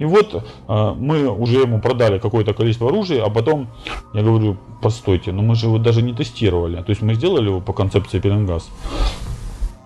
И 0.00 0.04
вот 0.04 0.44
мы 0.66 1.28
уже 1.30 1.60
ему 1.60 1.80
продали 1.80 2.18
какое-то 2.18 2.52
количество 2.52 2.88
оружия, 2.88 3.24
а 3.24 3.30
потом 3.30 3.68
я 4.12 4.22
говорю, 4.22 4.56
постойте, 4.82 5.30
но 5.30 5.42
мы 5.42 5.54
же 5.54 5.66
его 5.66 5.78
даже 5.78 6.02
не 6.02 6.12
тестировали. 6.12 6.82
То 6.82 6.90
есть 6.90 7.00
мы 7.00 7.14
сделали 7.14 7.46
его 7.46 7.60
по 7.60 7.72
концепции 7.72 8.18
Пеленгаз. 8.18 8.70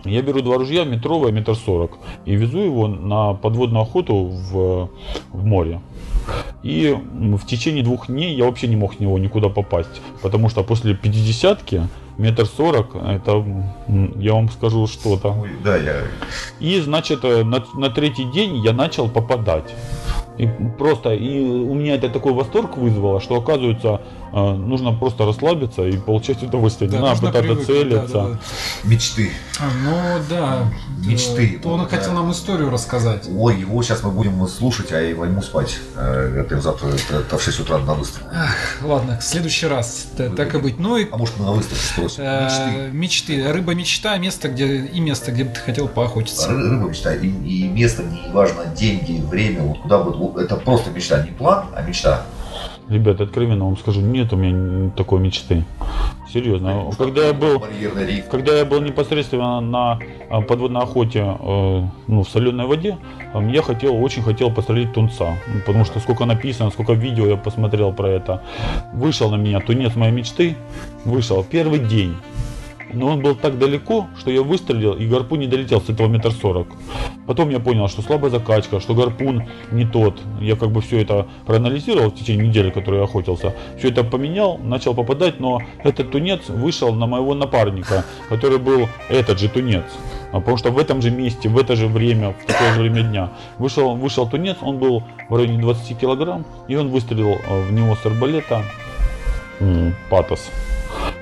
Я 0.06 0.22
беру 0.22 0.40
два 0.40 0.56
ружья, 0.56 0.84
метровое, 0.84 1.30
метр 1.30 1.54
сорок, 1.54 1.98
и 2.24 2.34
везу 2.36 2.58
его 2.58 2.88
на 2.88 3.34
подводную 3.34 3.82
охоту 3.82 4.14
в, 4.14 4.88
в 5.30 5.44
море. 5.44 5.82
И 6.62 6.96
в 7.12 7.46
течение 7.46 7.82
двух 7.82 8.08
дней 8.08 8.34
я 8.34 8.44
вообще 8.44 8.68
не 8.68 8.76
мог 8.76 8.94
с 8.94 9.00
него 9.00 9.18
никуда 9.18 9.48
попасть, 9.48 10.00
потому 10.22 10.48
что 10.48 10.62
после 10.62 10.92
50-ки 10.92 11.88
метр 12.18 12.46
сорок, 12.46 12.94
это, 12.94 13.44
я 14.16 14.34
вам 14.34 14.50
скажу, 14.50 14.86
что-то. 14.86 15.36
Да, 15.64 15.76
я... 15.76 16.02
И, 16.58 16.80
значит, 16.80 17.20
э, 17.22 17.44
на, 17.44 17.64
на 17.74 17.90
третий 17.90 18.24
день 18.24 18.56
я 18.56 18.72
начал 18.72 19.08
попадать. 19.08 19.72
И 20.36 20.48
просто, 20.78 21.14
и 21.14 21.40
у 21.40 21.74
меня 21.74 21.94
это 21.94 22.08
такой 22.08 22.32
восторг 22.32 22.76
вызвало, 22.76 23.20
что 23.20 23.36
оказывается, 23.36 24.00
нужно 24.32 24.92
просто 24.92 25.24
расслабиться 25.24 25.82
и 25.82 25.96
получать 25.96 26.42
удовольствие. 26.42 26.90
Да, 26.90 26.98
не 26.98 27.02
надо 27.02 27.20
пытаться 27.20 27.66
целиться. 27.66 28.12
Да, 28.12 28.22
да, 28.24 28.28
да. 28.28 28.38
Мечты. 28.84 29.32
А, 29.60 29.70
ну 29.84 30.22
да. 30.28 30.70
Мечты. 31.04 31.58
То 31.62 31.70
он 31.70 31.80
вот, 31.80 31.90
хотел 31.90 32.12
нам 32.12 32.30
историю 32.32 32.70
рассказать. 32.70 33.28
Ой, 33.34 33.60
его 33.60 33.82
сейчас 33.82 34.02
мы 34.02 34.10
будем 34.10 34.46
слушать, 34.48 34.92
а 34.92 35.00
я 35.00 35.14
возьму 35.16 35.42
спать. 35.42 35.78
Э, 35.96 36.44
это 36.44 36.60
завтра 36.60 36.88
это 36.88 37.38
в 37.38 37.42
6 37.42 37.60
утра 37.60 37.78
на 37.78 37.94
выставку. 37.94 38.28
Ах, 38.32 38.82
ладно, 38.82 39.18
в 39.18 39.24
следующий 39.24 39.66
раз. 39.66 40.08
Вы, 40.16 40.30
так 40.30 40.54
и 40.54 40.58
быть. 40.58 40.78
Ну 40.78 40.96
и. 40.96 41.06
А 41.10 41.16
может 41.16 41.38
мы 41.38 41.46
на 41.46 41.52
выставке 41.52 41.84
спросим? 41.84 42.24
Мечты. 42.24 42.90
Мечты. 42.92 43.52
Рыба 43.52 43.74
мечта, 43.74 44.16
место, 44.18 44.48
где 44.48 44.84
и 44.84 45.00
место, 45.00 45.32
где 45.32 45.44
бы 45.44 45.50
ты 45.50 45.60
хотел 45.60 45.88
поохотиться. 45.88 46.48
Рыба 46.48 46.88
мечта. 46.88 47.14
И, 47.14 47.28
и 47.28 47.68
место, 47.68 48.02
не 48.02 48.30
важно, 48.32 48.66
деньги, 48.66 49.22
время, 49.24 49.62
вот 49.62 49.80
куда 49.80 49.98
бы 49.98 50.40
это 50.40 50.56
просто 50.56 50.90
мечта, 50.90 51.22
не 51.22 51.30
план, 51.30 51.66
а 51.74 51.82
мечта. 51.82 52.26
Ребята, 52.88 53.24
откровенно 53.24 53.66
вам 53.66 53.76
скажу, 53.76 54.00
нет 54.00 54.32
у 54.32 54.36
меня 54.36 54.90
такой 54.96 55.20
мечты. 55.20 55.64
Серьезно. 56.32 56.74
Ну, 56.74 56.92
когда 56.96 57.26
я 57.26 57.32
был, 57.34 57.62
когда 58.30 58.56
я 58.56 58.64
был 58.64 58.80
непосредственно 58.80 59.60
на 59.60 59.98
а, 60.30 60.40
подводной 60.40 60.82
охоте 60.82 61.20
э, 61.20 61.82
ну, 62.06 62.22
в 62.22 62.28
соленой 62.28 62.66
воде, 62.66 62.96
а, 63.34 63.42
я 63.42 63.62
хотел, 63.62 64.02
очень 64.02 64.22
хотел 64.22 64.50
пострелить 64.50 64.92
тунца. 64.94 65.36
Потому 65.66 65.84
что 65.84 66.00
сколько 66.00 66.24
написано, 66.24 66.70
сколько 66.70 66.94
видео 66.94 67.26
я 67.26 67.36
посмотрел 67.36 67.92
про 67.92 68.08
это. 68.08 68.42
Вышел 68.94 69.30
на 69.30 69.36
меня 69.36 69.60
тунец 69.60 69.94
моей 69.94 70.12
мечты. 70.12 70.56
Вышел 71.04 71.44
первый 71.44 71.80
день 71.80 72.16
но 72.92 73.08
он 73.08 73.22
был 73.22 73.34
так 73.34 73.58
далеко, 73.58 74.08
что 74.18 74.30
я 74.30 74.42
выстрелил, 74.42 74.94
и 74.94 75.06
гарпун 75.06 75.40
не 75.40 75.46
долетел 75.46 75.80
с 75.80 75.88
этого 75.88 76.08
метр 76.08 76.32
сорок. 76.32 76.68
Потом 77.26 77.50
я 77.50 77.60
понял, 77.60 77.88
что 77.88 78.02
слабая 78.02 78.30
закачка, 78.30 78.80
что 78.80 78.94
гарпун 78.94 79.44
не 79.70 79.84
тот. 79.84 80.20
Я 80.40 80.56
как 80.56 80.70
бы 80.70 80.80
все 80.80 81.00
это 81.02 81.26
проанализировал 81.46 82.10
в 82.10 82.14
течение 82.14 82.48
недели, 82.48 82.70
которой 82.70 82.96
я 82.96 83.04
охотился. 83.04 83.54
Все 83.78 83.88
это 83.88 84.04
поменял, 84.04 84.58
начал 84.58 84.94
попадать, 84.94 85.40
но 85.40 85.60
этот 85.84 86.10
тунец 86.10 86.48
вышел 86.48 86.94
на 86.94 87.06
моего 87.06 87.34
напарника, 87.34 88.04
который 88.28 88.58
был 88.58 88.88
этот 89.08 89.38
же 89.38 89.48
тунец. 89.48 89.84
Потому 90.32 90.56
что 90.56 90.70
в 90.70 90.78
этом 90.78 91.00
же 91.00 91.10
месте, 91.10 91.48
в 91.48 91.56
это 91.56 91.74
же 91.74 91.86
время, 91.86 92.32
в 92.32 92.46
такое 92.46 92.74
же 92.74 92.80
время 92.80 93.02
дня 93.02 93.30
вышел, 93.58 93.94
вышел 93.96 94.28
тунец, 94.28 94.58
он 94.60 94.78
был 94.78 95.02
в 95.28 95.36
районе 95.36 95.58
20 95.58 95.98
килограмм, 95.98 96.44
и 96.68 96.76
он 96.76 96.88
выстрелил 96.88 97.38
э, 97.46 97.62
в 97.62 97.72
него 97.72 97.96
с 97.96 98.04
арбалета 98.04 98.62
патос. 100.10 100.50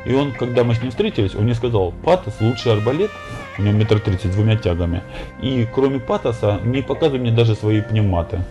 И 0.04 0.14
он, 0.14 0.32
когда 0.32 0.62
мы 0.62 0.74
с 0.74 0.82
ним 0.82 0.90
встретились, 0.90 1.34
он 1.34 1.44
мне 1.44 1.54
сказал, 1.54 1.92
Патос 2.04 2.34
лучший 2.40 2.72
арбалет, 2.72 3.10
у 3.58 3.62
него 3.62 3.76
метр 3.76 3.98
тридцать 3.98 4.32
с 4.32 4.34
двумя 4.34 4.56
тягами. 4.56 5.02
И 5.42 5.66
кроме 5.74 5.98
Патоса, 5.98 6.60
не 6.64 6.82
показывай 6.82 7.18
мне 7.18 7.32
даже 7.32 7.54
свои 7.54 7.80
пневматы. 7.80 8.42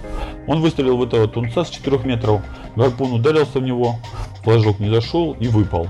Он 0.47 0.61
выстрелил 0.61 0.97
в 0.97 1.03
этого 1.03 1.27
тунца 1.27 1.63
с 1.63 1.69
4 1.69 1.99
метров, 1.99 2.41
гарпун 2.75 3.13
ударился 3.13 3.59
в 3.59 3.63
него, 3.63 3.95
флажок 4.43 4.79
не 4.79 4.89
зашел 4.89 5.35
и 5.39 5.47
выпал. 5.47 5.87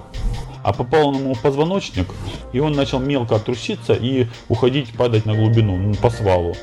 А 0.64 0.74
попал 0.74 1.10
он 1.10 1.16
ему 1.16 1.34
в 1.36 1.42
позвоночник, 1.42 2.08
и 2.52 2.60
он 2.60 2.74
начал 2.74 3.00
мелко 3.00 3.38
труситься 3.40 3.94
и 3.94 4.28
уходить, 4.50 4.94
падать 4.98 5.26
на 5.26 5.36
глубину, 5.36 5.94
по 6.02 6.10
свалу. 6.10 6.56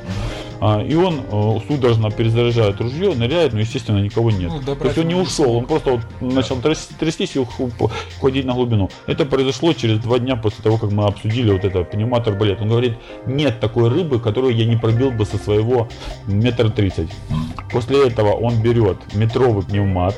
А, 0.64 0.80
и 0.80 0.94
он 0.94 1.22
э, 1.28 1.58
судорожно 1.66 2.12
перезаряжает 2.12 2.80
ружье, 2.80 3.16
ныряет, 3.16 3.52
но 3.52 3.58
естественно 3.58 3.98
никого 3.98 4.30
нет. 4.30 4.52
Ну, 4.64 4.76
То 4.76 4.84
есть 4.84 4.96
он 4.96 5.08
не 5.08 5.16
ушел, 5.16 5.56
он 5.56 5.64
просто 5.64 5.90
вот 5.90 6.02
начал 6.20 6.56
трястись 6.60 7.34
и 7.34 7.40
уходить 7.40 8.44
на 8.44 8.54
глубину. 8.54 8.88
Это 9.08 9.24
произошло 9.24 9.72
через 9.72 9.98
два 9.98 10.20
дня 10.20 10.36
после 10.36 10.62
того, 10.62 10.78
как 10.78 10.92
мы 10.92 11.06
обсудили 11.06 11.50
вот 11.50 11.64
это 11.64 11.82
пневмат 11.82 12.28
арбалет. 12.28 12.60
Он 12.60 12.68
говорит, 12.68 12.94
нет 13.26 13.58
такой 13.58 13.88
рыбы, 13.88 14.20
которую 14.20 14.54
я 14.54 14.64
не 14.64 14.76
пробил 14.76 15.10
бы 15.10 15.26
со 15.26 15.36
своего 15.36 15.88
метр 16.28 16.70
тридцать. 16.70 17.10
После 17.72 18.06
этого 18.06 18.30
он 18.30 18.62
берет 18.62 18.98
метровый 19.14 19.64
пневмат 19.64 20.16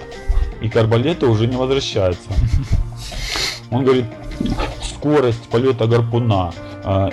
и 0.60 0.68
к 0.68 0.76
арбалету 0.76 1.30
уже 1.30 1.46
не 1.46 1.56
возвращается. 1.56 2.28
Он 3.70 3.82
говорит, 3.82 4.04
скорость 4.82 5.48
полета 5.48 5.86
гарпуна, 5.86 6.52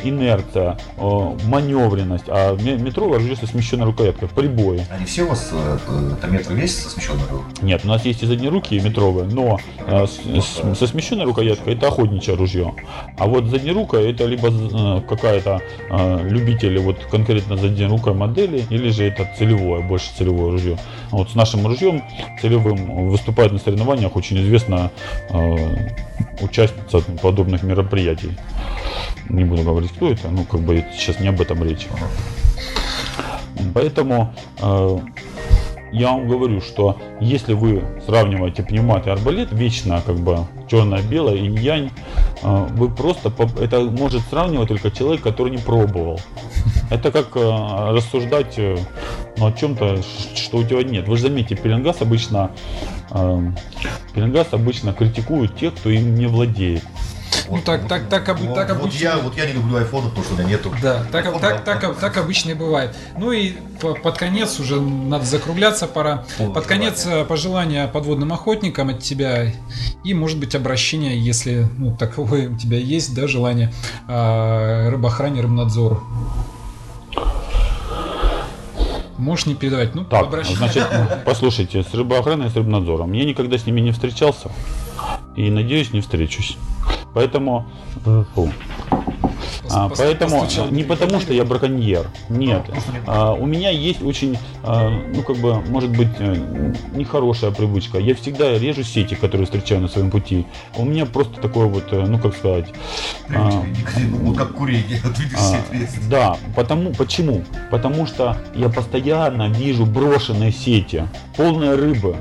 инерция, 0.03 0.77
э, 0.97 1.37
маневренность, 1.45 2.25
а 2.27 2.55
метровое 2.55 3.19
ружье 3.19 3.35
со 3.35 3.47
смещенной 3.47 3.85
рукояткой, 3.85 4.27
прибои. 4.27 4.85
Они 4.89 5.05
все 5.05 5.23
у 5.23 5.29
вас 5.29 5.49
э, 5.51 5.77
это 6.17 6.27
метр 6.27 6.53
есть 6.55 6.81
со 6.81 6.89
смещенной 6.89 7.23
рукояткой? 7.29 7.65
Нет, 7.65 7.81
у 7.85 7.87
нас 7.87 8.05
есть 8.05 8.23
и 8.23 8.25
задние 8.25 8.49
руки, 8.49 8.75
и 8.75 8.79
метровые, 8.79 9.27
но 9.29 9.59
э, 9.87 10.05
с, 10.05 10.77
со 10.77 10.87
смещенной 10.87 11.25
рукояткой 11.25 11.73
это 11.75 11.87
охотничье 11.87 12.35
ружье. 12.35 12.73
А 13.17 13.27
вот 13.27 13.45
заднерукая 13.45 14.09
это 14.09 14.25
либо 14.25 14.49
э, 14.49 15.01
какая-то 15.07 15.61
э, 15.89 16.27
любитель 16.27 16.79
вот 16.79 16.97
конкретно 17.09 17.57
заднерукой 17.57 18.13
модели, 18.13 18.65
или 18.69 18.89
же 18.89 19.05
это 19.05 19.29
целевое, 19.37 19.81
больше 19.81 20.09
целевое 20.17 20.51
ружье. 20.51 20.77
Вот 21.11 21.29
с 21.29 21.35
нашим 21.35 21.65
ружьем 21.65 22.03
целевым 22.41 23.09
выступает 23.09 23.51
на 23.51 23.59
соревнованиях 23.59 24.15
очень 24.15 24.37
известная 24.41 24.91
э, 25.29 25.55
участница 26.41 27.01
подобных 27.21 27.63
мероприятий. 27.63 28.31
Не 29.29 29.45
буду 29.45 29.60
говорить, 29.63 29.91
кто 29.91 30.11
это, 30.11 30.29
ну 30.29 30.43
как 30.43 30.61
бы 30.61 30.85
сейчас 30.93 31.19
не 31.19 31.27
об 31.27 31.41
этом 31.41 31.63
речь. 31.63 31.87
Поэтому 33.73 34.33
э, 34.61 34.99
я 35.91 36.11
вам 36.11 36.27
говорю, 36.27 36.61
что 36.61 36.97
если 37.19 37.53
вы 37.53 37.83
сравниваете 38.05 38.63
пневмат 38.63 39.07
и 39.07 39.09
арбалет, 39.09 39.49
вечно 39.51 40.01
как 40.05 40.15
бы 40.15 40.45
черное-белое, 40.69 41.35
и 41.35 41.49
янь, 41.59 41.91
э, 42.41 42.67
вы 42.71 42.89
просто, 42.89 43.33
это 43.59 43.81
может 43.81 44.21
сравнивать 44.29 44.69
только 44.69 44.89
человек, 44.89 45.21
который 45.21 45.51
не 45.51 45.57
пробовал. 45.57 46.19
Это 46.89 47.11
как 47.11 47.35
э, 47.35 47.93
рассуждать 47.93 48.53
э, 48.57 48.77
ну, 49.37 49.47
о 49.47 49.51
чем-то, 49.51 50.01
что 50.35 50.59
у 50.59 50.63
тебя 50.63 50.83
нет. 50.83 51.07
Вы 51.09 51.17
же 51.17 51.23
заметите, 51.23 51.55
пеленгас 51.55 52.01
обычно, 52.01 52.51
пеленгас 54.13 54.47
обычно 54.51 54.93
критикуют 54.93 55.57
тех, 55.57 55.73
кто 55.75 55.89
им 55.89 56.15
не 56.15 56.27
владеет. 56.27 56.83
Ну 57.51 57.57
вот, 57.57 57.65
так, 57.65 57.85
так, 57.85 58.07
так, 58.07 58.39
вот, 58.39 58.55
так 58.55 58.69
обычно. 58.69 58.85
Вот 58.85 58.93
я, 58.93 59.17
вот 59.17 59.37
я 59.37 59.45
не 59.45 59.51
люблю 59.51 59.75
айфон, 59.75 60.05
потому 60.05 60.23
что 60.23 60.35
у 60.35 60.37
меня 60.37 60.49
нету. 60.51 60.73
Да, 60.81 61.03
так, 61.11 61.25
iPhone, 61.25 61.39
так, 61.41 61.65
так, 61.65 61.81
так, 61.81 61.99
так 61.99 62.17
обычно 62.17 62.51
и 62.51 62.53
бывает. 62.53 62.95
Ну 63.17 63.33
и 63.33 63.55
под 63.81 64.17
конец 64.17 64.57
уже 64.61 64.79
надо 64.79 65.25
закругляться 65.25 65.85
пора. 65.85 66.23
О, 66.39 66.49
под 66.51 66.65
конец 66.65 67.03
желание. 67.03 67.25
пожелания 67.25 67.87
подводным 67.87 68.31
охотникам 68.31 68.87
от 68.87 68.99
тебя 68.99 69.51
и, 70.05 70.13
может 70.13 70.39
быть, 70.39 70.55
обращение, 70.55 71.19
если 71.19 71.67
ну, 71.77 71.93
таковое 71.95 72.49
у 72.49 72.57
тебя 72.57 72.77
есть, 72.77 73.13
да, 73.13 73.27
желание 73.27 73.73
э, 74.07 74.89
рыбоохране, 74.89 75.41
рыбнадзору. 75.41 76.01
Можешь 79.17 79.45
не 79.45 79.55
передавать. 79.55 79.93
Ну, 79.93 80.05
так, 80.05 80.23
обращение. 80.23 80.57
значит, 80.57 80.87
послушайте, 81.25 81.83
с 81.83 81.93
рыбоохраной, 81.93 82.49
с 82.49 82.55
рыбнадзором. 82.55 83.11
Я 83.11 83.25
никогда 83.25 83.57
с 83.57 83.65
ними 83.65 83.81
не 83.81 83.91
встречался 83.91 84.51
и, 85.35 85.49
надеюсь, 85.49 85.91
не 85.91 85.99
встречусь. 85.99 86.57
Поэтому... 87.13 87.65
А, 89.69 89.89
поэтому 89.89 90.45
не 90.71 90.83
потому, 90.83 91.19
что 91.19 91.33
я 91.33 91.45
браконьер. 91.45 92.07
Нет. 92.29 92.63
А, 93.07 93.33
у 93.33 93.45
меня 93.45 93.69
есть 93.69 94.03
очень, 94.03 94.37
а, 94.63 94.89
ну 94.89 95.21
как 95.23 95.37
бы, 95.37 95.61
может 95.61 95.95
быть, 95.95 96.09
э, 96.19 96.73
нехорошая 96.93 97.51
привычка. 97.51 97.97
Я 97.97 98.15
всегда 98.15 98.57
режу 98.57 98.83
сети, 98.83 99.15
которые 99.15 99.45
встречаю 99.45 99.81
на 99.81 99.87
своем 99.87 100.11
пути. 100.11 100.45
У 100.75 100.83
меня 100.83 101.05
просто 101.05 101.39
такое 101.39 101.67
вот, 101.67 101.85
э, 101.91 102.05
ну 102.05 102.19
как 102.19 102.35
сказать. 102.35 102.73
А, 103.33 103.63
ну 104.09 104.33
как 104.33 104.53
курение, 104.53 104.99
а, 105.37 105.63
Да, 106.09 106.37
потому, 106.55 106.93
почему? 106.93 107.43
Потому 107.69 108.05
что 108.07 108.37
я 108.55 108.67
постоянно 108.67 109.49
вижу 109.49 109.85
брошенные 109.85 110.51
сети, 110.51 111.07
полные 111.37 111.75
рыбы. 111.75 112.15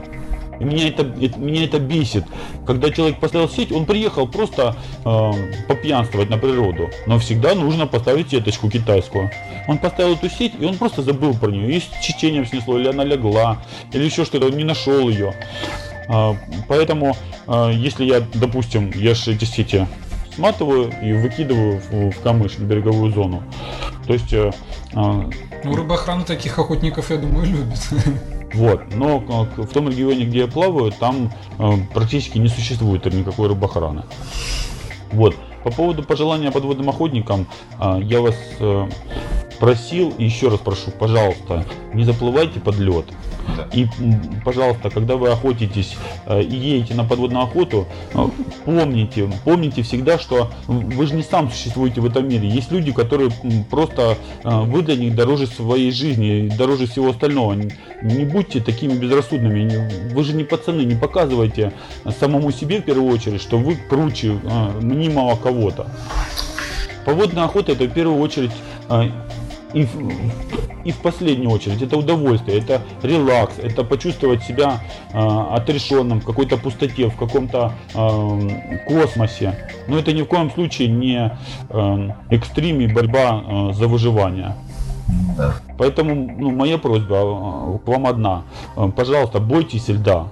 И 0.60 0.64
меня 0.64 0.88
это, 0.88 1.02
это, 1.02 1.38
меня 1.38 1.64
это 1.64 1.78
бесит. 1.78 2.24
Когда 2.66 2.90
человек 2.90 3.18
поставил 3.18 3.48
сеть, 3.48 3.72
он 3.72 3.86
приехал 3.86 4.28
просто 4.28 4.76
э, 5.04 5.30
попьянствовать 5.66 6.28
на 6.28 6.36
природу. 6.36 6.90
Но 7.06 7.18
всегда 7.18 7.54
нужно 7.54 7.86
поставить 7.86 8.30
сеточку 8.30 8.70
китайскую. 8.70 9.30
Он 9.66 9.78
поставил 9.78 10.14
эту 10.14 10.28
сеть, 10.28 10.52
и 10.60 10.64
он 10.64 10.76
просто 10.76 11.02
забыл 11.02 11.34
про 11.34 11.50
нее. 11.50 11.76
И 11.76 11.80
с 11.80 11.86
течением 12.06 12.46
снесло, 12.46 12.78
или 12.78 12.88
она 12.88 13.04
легла, 13.04 13.62
или 13.92 14.04
еще 14.04 14.24
что-то, 14.24 14.46
он 14.46 14.56
не 14.56 14.64
нашел 14.64 15.08
ее. 15.08 15.34
Э, 16.08 16.34
поэтому, 16.68 17.16
э, 17.46 17.70
если 17.74 18.04
я, 18.04 18.20
допустим, 18.34 18.92
я 18.94 19.14
же 19.14 19.32
эти 19.32 19.46
сети 19.46 19.86
сматываю 20.34 20.92
и 21.02 21.12
выкидываю 21.12 21.80
в, 21.90 22.10
в 22.10 22.20
камыш, 22.20 22.52
в 22.52 22.64
береговую 22.64 23.12
зону. 23.12 23.42
То 24.06 24.12
есть... 24.12 24.32
Э, 24.32 24.50
э 24.94 25.30
ну, 25.62 25.76
рыбоохрана 25.76 26.24
таких 26.24 26.58
охотников, 26.58 27.10
я 27.10 27.16
думаю, 27.16 27.46
любит. 27.46 27.78
Вот. 28.54 28.94
Но 28.94 29.18
в 29.18 29.72
том 29.72 29.88
регионе, 29.88 30.24
где 30.24 30.40
я 30.40 30.46
плаваю, 30.46 30.92
там 30.92 31.32
э, 31.58 31.72
практически 31.94 32.38
не 32.38 32.48
существует 32.48 33.04
никакой 33.06 33.48
рыбоохраны. 33.48 34.04
Вот. 35.12 35.36
По 35.64 35.70
поводу 35.70 36.02
пожелания 36.02 36.50
подводным 36.50 36.88
охотникам, 36.88 37.46
э, 37.78 38.00
я 38.02 38.20
вас 38.20 38.36
э, 38.58 38.88
просил 39.58 40.10
и 40.16 40.24
еще 40.24 40.48
раз 40.48 40.58
прошу, 40.58 40.90
пожалуйста, 40.90 41.64
не 41.92 42.04
заплывайте 42.04 42.60
под 42.60 42.78
лед. 42.78 43.06
И, 43.72 43.86
пожалуйста, 44.44 44.90
когда 44.90 45.16
вы 45.16 45.30
охотитесь 45.30 45.96
э, 46.26 46.42
и 46.42 46.56
едете 46.56 46.94
на 46.94 47.04
подводную 47.04 47.44
охоту, 47.44 47.86
э, 48.14 48.28
помните, 48.64 49.30
помните 49.44 49.82
всегда, 49.82 50.18
что 50.18 50.50
вы 50.66 51.06
же 51.06 51.14
не 51.14 51.22
сам 51.22 51.50
существуете 51.50 52.00
в 52.00 52.06
этом 52.06 52.28
мире. 52.28 52.48
Есть 52.48 52.72
люди, 52.72 52.92
которые 52.92 53.30
просто 53.70 54.16
э, 54.42 54.60
вы 54.62 54.82
для 54.82 54.96
них 54.96 55.14
дороже 55.14 55.46
своей 55.46 55.92
жизни, 55.92 56.50
дороже 56.56 56.86
всего 56.86 57.10
остального. 57.10 57.54
Не 58.02 58.24
будьте 58.24 58.60
такими 58.60 58.94
безрассудными. 58.94 60.12
Вы 60.12 60.24
же 60.24 60.34
не 60.34 60.44
пацаны, 60.44 60.82
не 60.82 60.94
показывайте 60.94 61.72
самому 62.18 62.50
себе 62.50 62.80
в 62.80 62.84
первую 62.84 63.12
очередь, 63.12 63.40
что 63.40 63.58
вы 63.58 63.76
круче 63.76 64.38
мнимого 64.80 65.36
кого-то. 65.36 65.90
Подводная 67.04 67.44
охота 67.44 67.72
это 67.72 67.84
в 67.84 67.92
первую 67.92 68.18
очередь 68.20 68.52
и, 69.74 69.86
и 70.84 70.92
в 70.92 70.98
последнюю 70.98 71.50
очередь 71.50 71.82
это 71.82 71.96
удовольствие, 71.96 72.58
это 72.58 72.82
релакс, 73.02 73.54
это 73.58 73.84
почувствовать 73.84 74.42
себя 74.42 74.80
э, 75.12 75.18
отрешенным 75.18 76.20
в 76.20 76.24
какой-то 76.24 76.56
пустоте, 76.56 77.08
в 77.08 77.16
каком-то 77.16 77.72
э, 77.94 78.78
космосе. 78.86 79.68
Но 79.88 79.98
это 79.98 80.12
ни 80.12 80.22
в 80.22 80.26
коем 80.26 80.50
случае 80.50 80.88
не 80.88 81.32
э, 81.68 82.10
экстрим 82.30 82.80
и 82.80 82.86
борьба 82.86 83.44
э, 83.46 83.72
за 83.74 83.86
выживание. 83.86 84.56
Поэтому 85.78 86.14
ну, 86.14 86.50
моя 86.50 86.78
просьба 86.78 87.78
к 87.84 87.88
вам 87.88 88.06
одна. 88.06 88.44
Пожалуйста, 88.94 89.40
бойтесь 89.40 89.88
льда. 89.88 90.28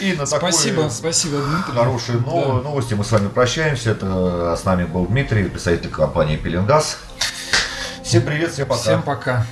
И 0.00 0.12
на 0.12 0.26
спасибо, 0.26 0.76
такой 0.76 0.90
спасибо, 0.90 1.38
Дмитрий. 1.38 1.72
Хорошие 1.74 2.18
да. 2.18 2.30
новости 2.62 2.94
мы 2.94 3.04
с 3.04 3.10
вами 3.10 3.28
прощаемся. 3.28 3.90
Это 3.92 4.56
с 4.56 4.64
нами 4.64 4.84
был 4.84 5.06
Дмитрий, 5.06 5.44
представитель 5.44 5.90
компании 5.90 6.36
Пеленгаз. 6.36 6.98
Всем 8.06 8.22
привет, 8.22 8.52
всем 8.52 8.68
пока. 8.68 8.80
Всем 8.80 9.02
пока. 9.02 9.46